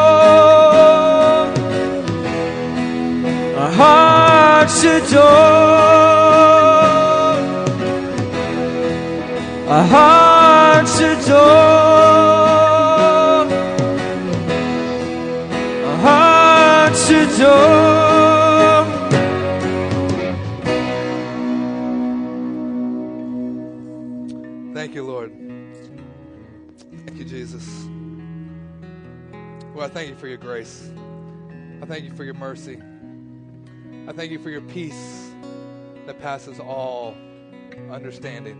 For 30.26 30.30
your 30.30 30.38
grace. 30.40 30.90
I 31.84 31.86
thank 31.86 32.04
you 32.04 32.12
for 32.16 32.24
your 32.24 32.34
mercy. 32.34 32.82
I 34.08 34.12
thank 34.12 34.32
you 34.32 34.40
for 34.40 34.50
your 34.50 34.62
peace 34.62 35.30
that 36.08 36.20
passes 36.20 36.60
all 36.60 37.16
understanding. 37.92 38.60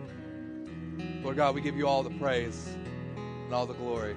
Lord 1.24 1.38
God, 1.38 1.56
we 1.56 1.62
give 1.62 1.76
you 1.76 1.88
all 1.88 2.04
the 2.04 2.12
praise 2.20 2.70
and 3.16 3.52
all 3.52 3.66
the 3.66 3.74
glory 3.74 4.16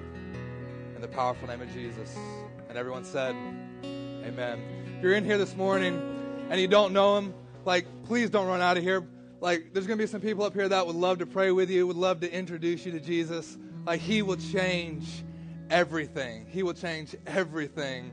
in 0.93 1.01
the 1.01 1.07
powerful 1.07 1.47
name 1.47 1.59
of 1.59 1.73
Jesus. 1.73 2.15
And 2.69 2.77
everyone 2.77 3.03
said, 3.03 3.35
Amen. 3.83 4.61
If 4.97 5.03
you're 5.03 5.15
in 5.15 5.25
here 5.25 5.39
this 5.39 5.55
morning 5.55 5.99
and 6.51 6.61
you 6.61 6.67
don't 6.67 6.93
know 6.93 7.17
him, 7.17 7.33
like, 7.65 7.87
please 8.05 8.29
don't 8.29 8.45
run 8.45 8.61
out 8.61 8.77
of 8.77 8.83
here. 8.83 9.07
Like, 9.41 9.73
there's 9.73 9.87
going 9.87 9.97
to 9.97 10.03
be 10.03 10.07
some 10.07 10.21
people 10.21 10.43
up 10.43 10.53
here 10.53 10.69
that 10.69 10.85
would 10.85 10.95
love 10.95 11.17
to 11.17 11.25
pray 11.25 11.49
with 11.49 11.71
you, 11.71 11.87
would 11.87 11.97
love 11.97 12.19
to 12.19 12.31
introduce 12.31 12.85
you 12.85 12.91
to 12.91 12.99
Jesus. 12.99 13.57
Like, 13.87 14.01
he 14.01 14.21
will 14.21 14.37
change 14.37 15.23
everything. 15.69 16.45
He 16.49 16.63
will 16.63 16.73
change 16.73 17.15
everything 17.27 18.07